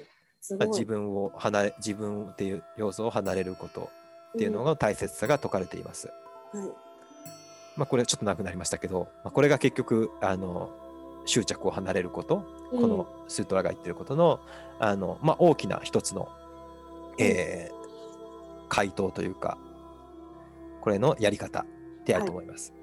[0.58, 0.66] まあ。
[0.66, 3.90] 自分を離れ自分っていう要素を離れること
[4.34, 6.08] っていうのの大切さが説かれています。
[6.08, 6.14] うん
[6.54, 6.70] はい。
[7.76, 10.70] まあ、これちょっとなくなりましたけど、まあ、これが結局あの
[11.24, 14.40] 執着を離れることこのスートラが言ってることの,、
[14.78, 16.28] あのまあ、大きな一つの、
[17.18, 17.84] えー
[18.74, 19.56] 回答というか
[20.80, 21.64] これのやり方
[22.04, 22.74] であると思います。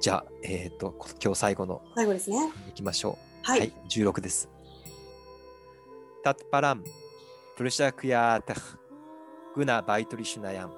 [0.00, 2.52] じゃあ、えっ、とこ今日最後のうん最後ですね。
[2.68, 3.16] いきましょ
[3.46, 3.50] う。
[3.50, 3.72] はい。
[3.88, 4.50] 16です。
[6.22, 6.84] タッパラン、
[7.56, 8.78] プルシャクヤータフ、
[9.54, 10.72] グナバイトリシュナヤン。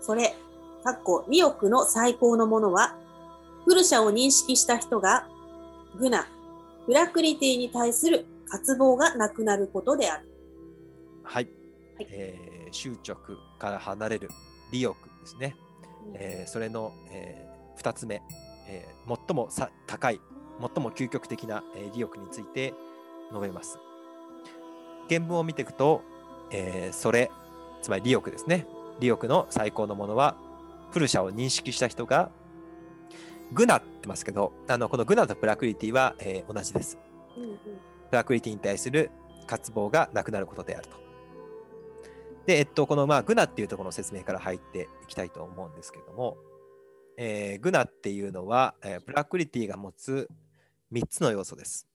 [0.00, 0.34] それ、
[0.84, 2.96] かっこ利欲の最高のものは、
[3.68, 5.28] プルシャを認識した人が、
[5.98, 6.26] グナ、
[6.86, 10.28] プラクリティに対する渇望がなくなることである。
[11.22, 11.48] はい。
[11.96, 14.28] はいえー執着から離れる
[14.72, 15.54] 利欲ですね。
[16.14, 17.46] えーそれの、え
[17.78, 18.22] 2つ目、
[18.68, 20.20] えー最もさ高い、
[20.74, 22.72] 最も究極的な、えー利欲について
[23.30, 23.78] 述べます。
[25.10, 26.00] 原文を見ていくと、
[26.50, 27.30] えーそれ、
[27.82, 28.66] つまり利欲ですね。
[28.98, 30.36] 利欲の最高のものは、
[30.90, 32.30] プルシャを認識した人が、
[33.52, 36.98] グナってますけど、あのこのグナとプラクリティは、えー同じです。
[38.10, 39.10] プラクリティに対する
[39.46, 40.96] 渇望がなくなることであると。
[42.46, 46.36] で、えっと、この、まあ、グナっていうところの説明から入っていきたいと思うんですけれども、
[47.16, 50.28] えーグナっていうのは、えープラクリティが持つ
[50.92, 51.86] 3つの要素です。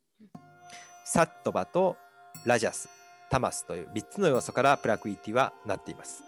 [1.06, 1.98] サットバと
[2.46, 2.90] ラジャス、
[3.30, 6.24] タマスという3つの要素からプラクリティはなっています。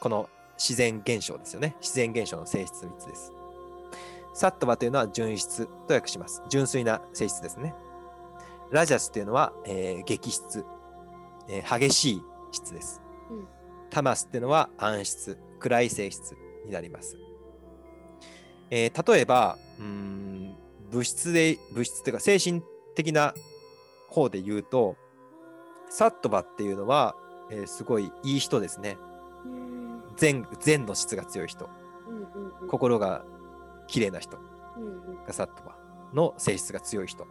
[0.00, 0.28] この
[0.58, 1.76] 自然現象ですよね。
[1.80, 3.32] 自然現象の性質3つです。
[4.34, 6.42] サットバというのは純質と訳します。
[6.48, 7.74] 純粋な性質ですね。
[8.70, 10.64] ラジャスっていうのは、えー激質、
[11.48, 12.22] えー激しい
[12.52, 13.00] 質です。
[13.30, 13.48] うん
[13.90, 17.16] タマスっていうのは暗質、暗い性質になります。
[18.70, 20.56] えー例えば、うーん、
[20.90, 22.60] 物質で、物質っていうか精神
[22.96, 23.34] 的な
[24.08, 24.96] 方で言うと、
[25.88, 27.14] サットバっていうのは、
[27.52, 28.98] えーすごいいい人ですね。
[29.44, 31.68] うん善、善の質が強い人、
[32.68, 33.24] 心が
[33.86, 34.38] 綺麗な人。
[34.76, 34.84] うん
[35.18, 35.24] うん。
[35.24, 35.76] がサットバ
[36.12, 37.26] の性質が強い人。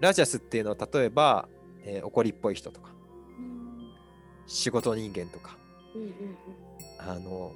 [0.00, 1.48] ラジャスっていうのは例えば、
[1.82, 2.90] えー怒りっぽい人とか、
[4.46, 5.56] 仕事人間とか、
[5.94, 6.36] うんうん
[6.98, 7.52] あの、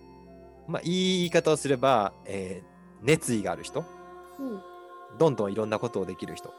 [0.67, 2.73] まあ、いい言い方をすれば、えー
[3.05, 3.85] 熱意がある人、
[4.39, 4.47] うん。
[4.53, 4.63] うん
[5.19, 6.55] どんどんいろんなことをできる人。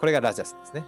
[0.00, 0.84] これがラジャスですね。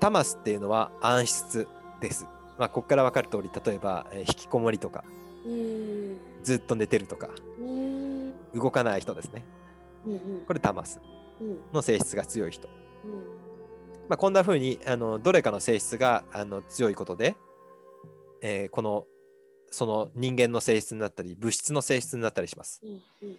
[0.00, 1.68] タマスっていうのは暗室
[2.00, 2.26] です。
[2.58, 5.04] まあ、ここから分かる通り、例えば、えー引きこもりとか、
[5.44, 7.28] うんずっと寝てるとか、
[7.60, 9.44] うん動かない人ですね。
[10.06, 11.00] うんうんこれタマス
[11.40, 12.68] うんの性質が強い人。
[13.04, 13.12] うん
[14.08, 17.34] まあ、こんな風にあのどれかの性質があの強いことで、
[18.42, 19.06] えーこの
[19.74, 22.80] その人間の性質になったり物質の性質になったりします。
[22.82, 23.36] うんうん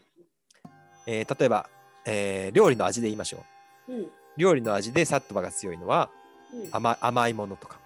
[1.06, 1.70] えー例えば、
[2.06, 3.44] えー料理の味で言いましょ
[3.90, 3.94] う。
[3.94, 6.10] うん料理の味でサットバが強いのは
[6.54, 7.80] うん甘甘いものとか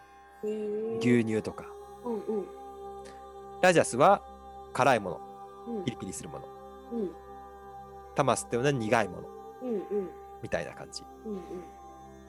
[1.01, 1.65] 牛乳とか。
[2.05, 2.45] うんうん
[3.59, 4.21] ラジャスは
[4.77, 5.19] 辛いもの、
[5.77, 6.45] うんピリピリするもの。
[6.93, 7.11] うん
[8.15, 9.27] タマスっていうのは苦いもの
[9.63, 10.09] うんうん
[10.41, 11.03] みたいな感じ。
[11.25, 11.39] うんうん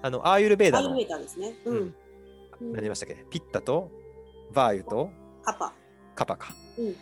[0.00, 1.54] あの、アーユルベーダのアイルベーターですね。
[1.64, 1.80] ううんん。
[1.80, 1.94] うん
[2.72, 3.14] 何言いましたっけ？
[3.30, 3.90] ピッタと
[4.52, 5.10] バーユと
[5.44, 5.72] カパ。
[6.14, 6.54] カパか。
[6.78, 6.96] うんはい、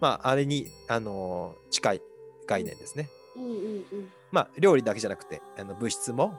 [0.00, 2.02] まあ、あれに、あのー近い
[2.46, 3.08] 概念ですね。
[3.36, 3.52] うんうんう
[3.96, 6.38] んまあ、料理だけじゃなくて、あの物質も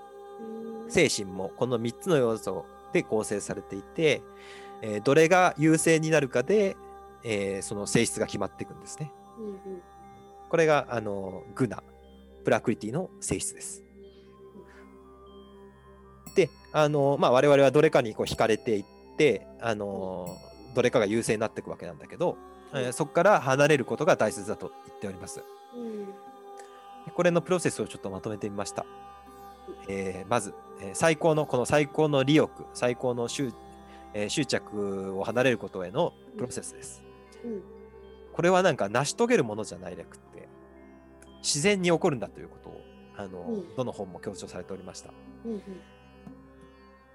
[0.84, 0.92] うん。
[0.92, 4.22] 精神もこの3つの要素で構成されていて、
[4.82, 6.76] えーどれが優勢になるかで、
[7.28, 9.12] えーその性質が決まっていくんですね。
[9.38, 9.82] うんうん
[10.48, 11.84] これが、あのーグナ、
[12.46, 13.84] プラクリティの性質です。
[16.36, 18.86] で、あのーまあ、我々はどれかにこう惹かれていっ
[19.18, 22.38] て、あのーどれかが優勢になっていくわけなんだけど、
[22.74, 25.44] えーそこから離れることが大切だと言っております。
[25.76, 26.08] うん
[27.14, 28.86] これのプロセスをちょっとまとめてみました。
[29.90, 33.52] えーまず、えー最高の、この最高の利欲、最高の執,、
[34.14, 37.05] えー執着を離れることへのプロセスです。
[37.46, 37.64] うん
[38.34, 40.50] これはなんか成し遂げるものじゃないなくって、
[41.42, 42.82] 自然に起こるんだということを、
[43.16, 45.12] あの、うんどの本も強調されておりました。
[45.46, 45.62] うんうん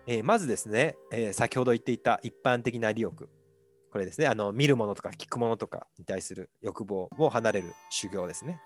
[0.06, 3.28] えーまずですね、えー先ほど言っていた一般的な利欲。
[3.92, 8.58] これですね、あの、見るものとか聞くものとかに対する欲望を離れる修行ですね。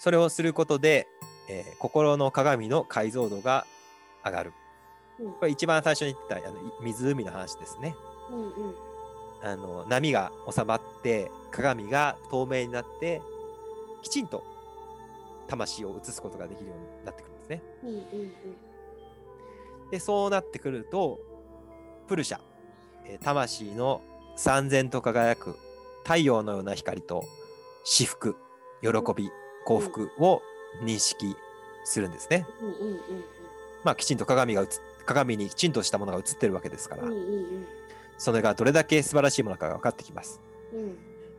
[0.00, 1.06] それをすることで、
[1.48, 3.66] えー心の鏡の解像度が
[4.24, 4.52] 上がる。
[5.20, 7.94] うんこれ一番最初に言ったあのい湖の話ですね。
[8.30, 8.89] うんうん
[9.42, 13.22] あの波が収まって鏡が透明になって
[14.02, 14.44] きちんと
[15.46, 17.62] 魂を映すことができるようになってくるんですね。
[17.82, 18.32] うんうんうん
[19.90, 21.18] でそうなってくると
[22.06, 22.38] プルシャ、
[23.06, 24.02] えー魂の
[24.36, 25.56] 三千と輝く
[26.04, 27.24] 太陽のような光と
[27.82, 28.36] 至福
[28.82, 29.30] 喜び
[29.64, 30.42] 幸福を
[30.84, 31.34] 認識
[31.84, 32.46] するんですね。
[32.60, 33.00] うんうんうん
[33.82, 34.68] まあ、きちんと鏡が映っ
[35.06, 37.66] 鏡にきちんとしたものが映ってるわけですから、うんうん
[38.20, 40.40] それがどれだけ素晴らしいものかが分かってきます。
[40.74, 40.98] うん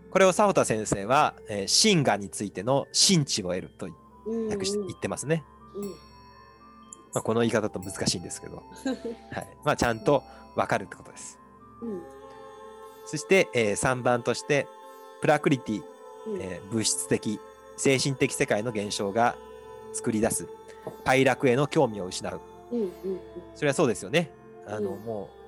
[0.09, 3.87] これを佐保田先生は、えー、真我についての真知を得ると
[4.25, 5.45] うん訳し言ってますね。
[5.73, 5.95] うんま
[7.15, 8.63] あ、この言い方だと難しいんですけど、
[9.31, 10.23] はいまあ、ちゃんと
[10.55, 11.39] 分かるってことです。
[11.81, 12.01] うん
[13.05, 14.67] そして、え3番として、
[15.21, 15.83] プラクリティ、
[16.27, 17.39] うんえー物質的、
[17.77, 19.35] 精神的世界の現象が
[19.93, 20.47] 作り出す
[21.03, 22.41] 快楽への興味を失う。
[22.71, 22.91] うんうん
[23.55, 24.31] それはそうですよね。
[24.65, 25.40] あの、うんもう、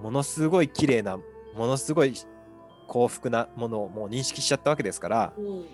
[0.00, 1.22] ものすごい綺麗な、も
[1.66, 2.14] のすごい
[2.86, 5.64] 幸福なものをもう認識しちゃったわけですから、うんうん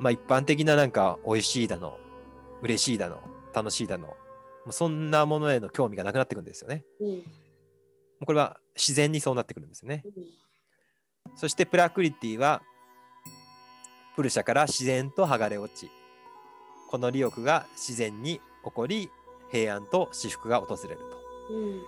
[0.00, 1.98] まあ一般的ななんか美味しいだの、
[2.62, 3.20] 嬉しいだの、
[3.54, 4.16] 楽しいだの、
[4.70, 6.84] そんなものへの興味がなくなってくるんですよね。
[7.00, 7.22] うん
[8.26, 10.02] これは自然にそうなってくるんですよね。
[10.04, 10.12] うん
[11.36, 12.62] そしてプラクリティは、
[14.14, 15.90] プルシャから自然と剥がれ落ち、
[16.90, 19.10] この利欲が自然に起こり、
[19.50, 21.78] 平安と至福が訪れるとうん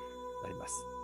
[0.42, 0.95] なります。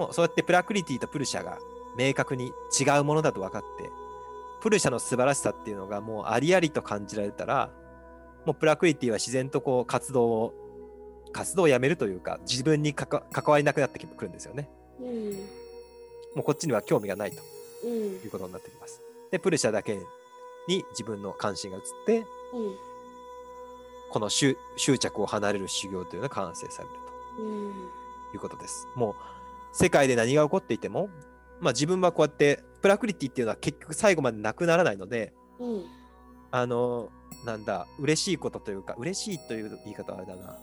[0.00, 1.58] もうそうやってプラクリティとプルシャが
[1.94, 3.90] 明確に違うものだと分かって、
[4.62, 7.70] プルシャの素晴らしさっていうのがもうありありと感じられたら、
[8.46, 10.54] もうプラクリティは自然とこう活動を、
[11.32, 14.70] 活動をやめるというか、自分に関わりなくなってくるんですよね。
[15.02, 15.32] うん
[16.34, 17.42] もうこっちには興味がないと
[17.84, 19.02] うんいうことになってきます。
[19.30, 19.96] で、プルシャだけ
[20.66, 22.24] に自分の関心が移って、うん
[24.10, 26.94] この執執着を離れる修行というのが完成される
[27.46, 27.72] うん
[28.30, 28.88] ということです。
[28.94, 29.39] もう
[29.72, 31.08] 世界で何が起こっていても、
[31.60, 35.84] まあ自分はこうやってプラクリティっていうのは結局最後までなくならないので、うん。
[36.50, 37.10] あの、
[37.44, 40.58] なんだ、嬉しいことというか、嬉しいという言い方はあれだな、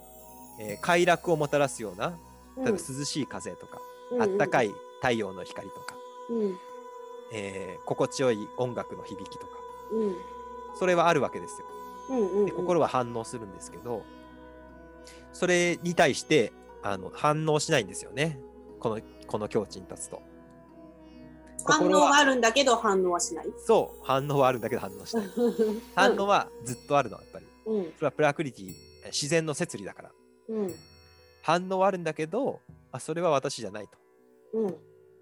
[0.59, 2.17] えー快楽をもたらすような、
[2.57, 3.79] 例えば涼しい風とか、
[4.19, 5.95] あったかい太陽の光とか、
[6.29, 6.57] うん。
[7.33, 9.53] えー心地よい音楽の響きとか、
[9.91, 10.15] うん。
[10.77, 11.67] それはあるわけですよ。
[12.09, 12.45] うんうん。
[12.45, 14.03] で心は反応するんですけど、
[15.31, 16.51] それに対して
[16.81, 18.39] あの反応しないんですよね。
[18.79, 20.21] このこの境地に立つと。
[21.65, 23.45] 反応心ははあるんだけど反応はしない。
[23.65, 25.27] そう、反応はあるんだけど反応しない。
[25.95, 27.45] 反応はずっとあるの、やっぱり。
[27.65, 28.69] うんそれはプラクリティ、
[29.03, 30.11] え自然の摂理だから。
[30.49, 30.73] うん
[31.41, 32.59] 反応はあるんだけど、
[32.91, 33.97] あそれは私じゃないと。
[34.53, 34.67] うん。
[34.67, 34.77] だか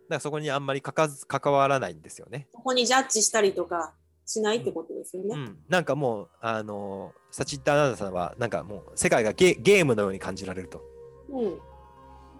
[0.09, 2.47] らそこにあんまりかかず関わらないんですよね。
[2.51, 3.93] そこにジャッジしたりとか
[4.25, 5.35] しないってことですよね。
[5.35, 5.57] うん。
[5.69, 10.81] なんかもう、あのー、サチッタアナウンサーは、なんかもう世界がゲゲームのように感じられると。
[11.29, 11.59] うん。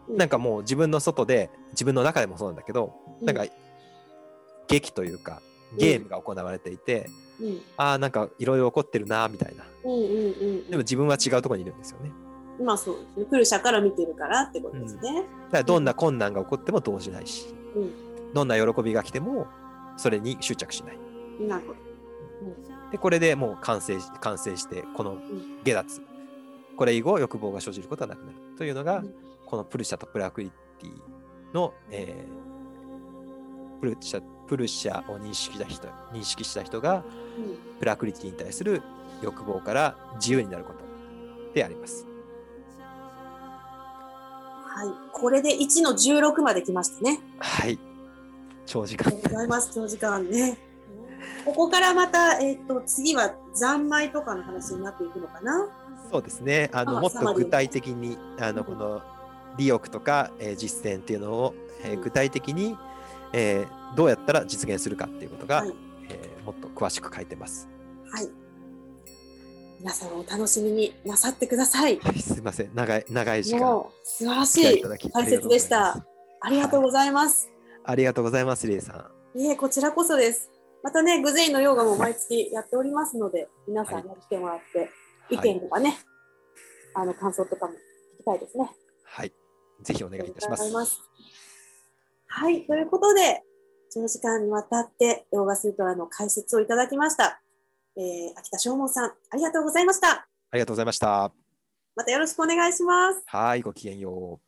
[0.08, 3.46] うんなんかもう自分の外で、自分の中でもそうなんだけど、なんか、
[4.68, 5.42] 劇というか、
[5.78, 7.10] ゲームが行われていて、
[7.42, 9.66] うんああ、なんかいろいろ起こってるな、みたいな。
[9.84, 12.12] うんうんうんでも自分は違うところにいるんですよね。
[12.64, 13.26] まあそうですね。
[13.26, 15.02] プルシャから見てるからってことですね。
[15.02, 18.34] だからどんな困難が起こっても動じないし、うん。
[18.34, 19.48] どんな喜びが来ても、
[19.98, 20.98] それに執着しない。
[21.48, 21.80] なるほど。
[22.92, 25.18] で、これでもう完成し完成して、この
[25.64, 26.02] 下脱。
[26.78, 28.38] これ以後欲望が生じることはなくなる。
[28.58, 29.14] というのが、うん
[29.46, 32.56] このプルシャとプラクリティの、えー
[33.82, 37.04] プルシャプルシャを認識した人認識した人が
[37.38, 38.82] うんプラクリティに対する
[39.22, 40.80] 欲望から自由になること
[41.54, 42.06] であります。
[44.66, 44.88] はい。
[45.14, 47.20] これで1の16まで来ましたね。
[47.40, 47.80] はい。
[48.66, 49.74] 長時間ございます。
[49.74, 50.58] 長時間ね。
[51.46, 55.68] ここからまた、えっ、と、次は三昧とかの話になっていくのかな？
[56.12, 56.70] そうですね。
[56.74, 59.02] あのあもっと具体的にあのうんこの
[59.58, 62.78] 利欲とか、えー実践っていうのを、えーうん具体的に、
[63.34, 65.74] えーどうやったら実現するかっていうことが、はい。
[66.10, 67.68] えーもっと詳しく書いてます。
[68.12, 68.30] はい。
[69.80, 72.00] 皆さんお楽しみになさってください。
[72.00, 72.72] はい、すいません。
[72.74, 74.82] 長い長い時間素晴らしい
[75.12, 76.06] 解説でしあた。
[76.42, 77.52] ありがとうございます。
[77.84, 79.40] ありがとうございます、リエさん。
[79.40, 80.50] いえ、こちらこそです。
[80.82, 84.90] またね、グゼインのヨガも毎月やっておりますので、皆さんに来てもらって、
[85.30, 85.98] 意はい見とかね、
[86.94, 87.78] あの感想とかも聞
[88.20, 88.70] きたいですね。
[89.04, 89.34] はい。
[89.82, 90.72] ぜひお願いいたしますい。
[90.72, 91.02] ます。
[92.28, 93.44] はい、ということで、
[93.90, 97.42] 長時間にわたってヨガスートラの解説をいただきました。
[97.98, 100.12] えー、秋田正門さん、ありがとうございました。
[100.12, 101.32] ありがとうございました。
[101.96, 103.22] またよろしくお願いします。
[103.26, 104.46] はい、ごきげんよう。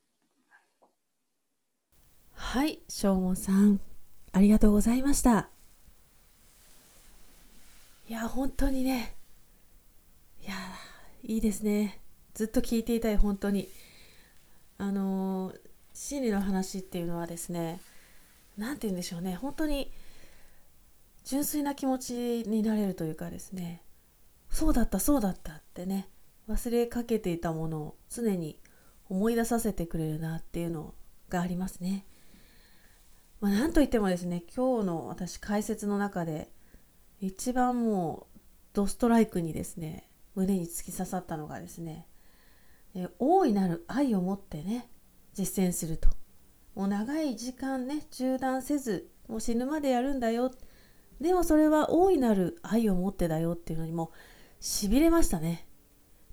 [2.33, 3.79] はい、正門さん、
[4.33, 5.49] ありがとうございました。
[8.07, 9.15] いや、本当にね、
[10.41, 10.53] いや、
[11.23, 12.01] いいですね。
[12.33, 13.69] ずっと聞いていたい、本当に。
[14.77, 15.53] あの、
[15.93, 17.79] 心理の話っていうのはですね、
[18.57, 19.91] なんて言うんでしょうね、本当に
[21.23, 22.13] 純粋な気持ち
[22.47, 23.83] になれるというかですね、
[24.49, 26.09] そうだった、そうだったってね、
[26.47, 28.59] 忘れかけていたものを常に
[29.09, 30.93] 思い出させてくれるなっていうの
[31.29, 32.05] がありますね。
[33.39, 36.49] まあ、なんといってもですね今日の私解説の中で
[37.19, 38.39] 一番もう
[38.73, 42.07] ドストライクにですね胸に突き刺さったのがですね、
[42.95, 44.89] え大いなる愛を持ってね
[45.33, 46.09] 実践すると。
[46.75, 50.51] もう長い時間ね中断せずもう死ぬまでやるんだよ。
[51.19, 53.53] でもそれは大いなる愛を持ってだよ。
[53.53, 54.11] っていうのにも
[54.59, 55.67] しびれましたね。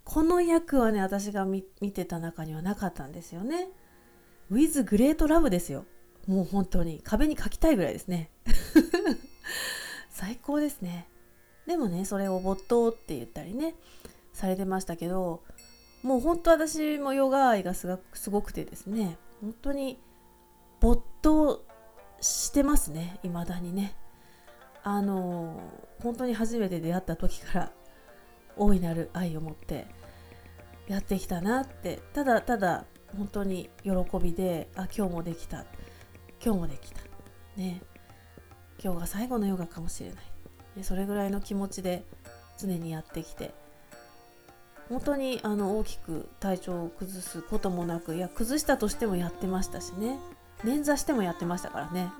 [0.04, 3.68] この役はね私が見てた中にはなかったんですよね。
[4.50, 5.86] With Great Love ですよ。
[6.26, 7.00] もう本当に。
[7.02, 8.30] 壁に書きたいぐらいですね。
[10.10, 11.08] 最高ですね。
[11.66, 13.74] でもねそれを没頭って言ったりね
[14.32, 15.42] されてましたけど
[16.04, 17.88] もう本当私もヨガ愛がす
[18.30, 19.16] ごくてですね。
[19.40, 19.98] 本当に
[20.78, 21.64] 没頭
[22.20, 23.18] してますね。
[23.22, 23.96] 未だにね。
[24.82, 25.62] あの
[26.02, 27.72] 本当に初めて出会った時から
[28.58, 29.86] 大いなる愛を持って
[30.88, 32.02] やってきたなって。
[32.12, 32.84] ただただ
[33.16, 33.90] 本当に喜
[34.22, 35.64] びであ今日もできた。
[36.44, 37.00] 今日もできた。
[37.56, 37.80] ね。
[38.78, 40.24] 今日が最後のヨガかもしれない。
[40.76, 42.04] でそれぐらいの気持ちで
[42.58, 43.54] 常にやってきて
[44.88, 50.18] 本当にあの大きく体調を崩すこともなくいや崩したとしてもやってましたしね。
[50.62, 52.10] 捻挫してもやってましたからね。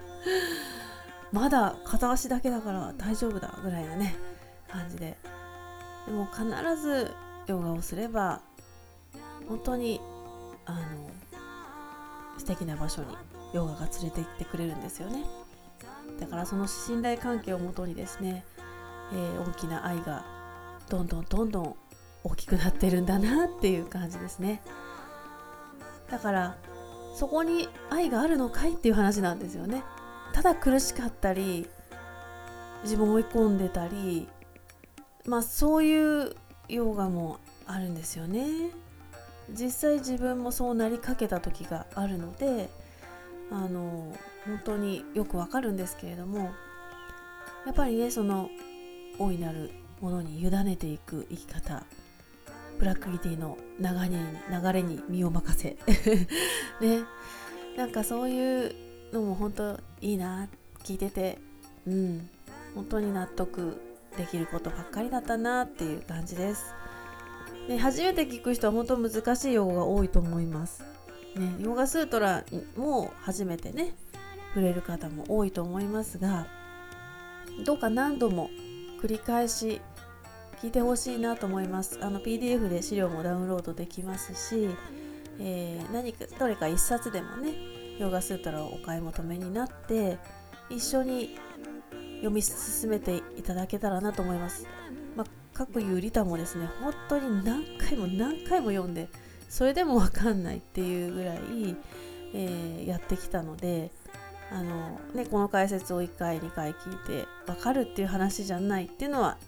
[1.32, 4.14] まだ片足だけだから大丈夫だぐらいなね
[4.68, 5.16] 感じで。
[6.06, 6.44] でも必
[6.76, 7.10] ず
[7.46, 8.40] ヨガをすれば
[9.48, 10.00] 本当に
[10.66, 10.80] あの
[12.38, 13.16] 素敵な場所に
[13.52, 15.24] ヨガが連れて行ってくれるんですよね。
[16.20, 18.44] だからその信頼関係をもとにですね、
[19.12, 20.24] えー、大きな愛が
[20.88, 21.76] どんどんどんどん
[22.24, 24.62] 大きくなってるんだなっていう感じですね。
[26.10, 26.56] だから
[27.14, 29.82] そこに愛があるのかいっていう話なんですよね。
[30.32, 31.68] ただ苦しかったり
[32.84, 34.28] 自分を追い込んでたり
[35.24, 36.34] まあそういう
[36.68, 38.70] ヨガもあるんですよね。
[39.50, 42.70] 実際自分もそうなりかけた時があるので
[43.50, 44.14] あの
[44.46, 46.50] 本当によくわかるんですけれども
[47.66, 48.48] やっぱりねその
[49.18, 49.70] 大いなる
[50.02, 51.84] ものに委ねていく生き方。
[52.78, 54.18] ブラックギティの流れに
[54.50, 55.78] 流れに身を任せ。
[56.84, 57.04] ね。
[57.76, 58.74] なんかそういう
[59.12, 60.48] のも本当いいな
[60.82, 61.38] 聞いてて。
[61.86, 62.28] うん。
[62.74, 63.80] 本当に納得
[64.16, 66.64] できることばっかりだったなっていう感じです。
[67.68, 70.82] ね、初めて聞く人は本当難しい用語が多いと思います。
[71.36, 72.44] ね、ヨガスートラ
[72.76, 73.94] も初めてね
[74.48, 76.46] 触れる方も多いと思いますが
[77.64, 78.50] どうか何度も
[79.00, 79.80] 繰り返し
[80.62, 81.98] 聞いてほしいなと思います。
[82.02, 84.70] あの PDF で資料もダウンロードできますし、
[85.40, 87.52] えー、何かどれか1冊でもね
[87.98, 90.18] ヨガスートラをお買い求めになって
[90.70, 91.36] 一緒に
[92.18, 94.68] 読み進めていただけたらなと思います、
[95.16, 99.08] まあ、各有リタもですね本当に何回も何回も読んで
[99.48, 101.38] それでも分かんないっていうぐらい、
[102.34, 103.90] えー、やってきたので
[104.52, 109.38] あの、ね、この解説を1回2回聞いて分かるっていう話じゃないっていうのは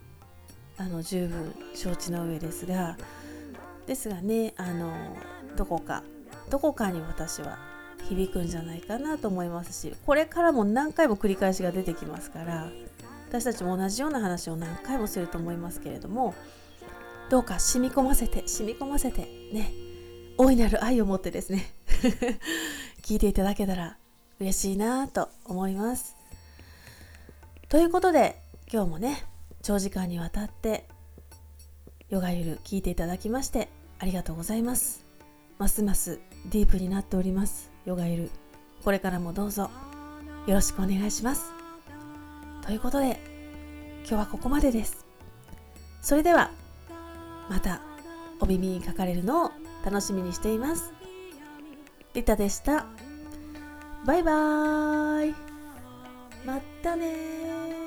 [0.76, 2.96] あの十分承知の上ですが
[3.86, 4.92] ですがねあの
[5.56, 6.02] どこか
[6.50, 7.58] どこかに私は
[8.08, 12.68] 響くんじゃないかなと思いますしこれからも何回も繰り返しが出てきますから
[13.28, 16.34] 私たちも同じような話を何回もすると思いますけれども
[17.30, 19.22] どうか染み込ませて染み込ませて
[19.52, 19.72] ね
[20.36, 21.72] 大いなる愛を持ってですね
[23.02, 23.96] 聞いていただけたら
[24.40, 26.16] 嬉しいなと思います。
[27.68, 28.40] ということで
[28.72, 29.24] 今日もね
[29.64, 30.84] 長時間にわたって
[32.10, 35.06] ヨガゆる聞いていただきましてありがとうございます。
[35.58, 37.72] ますますディープになっております。
[37.86, 38.30] ヨガゆる。
[38.84, 39.70] これからもどうぞ
[40.46, 41.50] よろしくお願いします。
[42.66, 43.18] ということで
[44.00, 45.06] 今日はここまでです。
[46.02, 46.50] それでは
[47.48, 47.80] また
[48.40, 49.50] お耳にかかれるのを
[49.82, 50.92] 楽しみにしています。
[52.12, 52.84] リタでした。
[54.04, 55.34] バイバーイ。
[56.44, 57.83] またね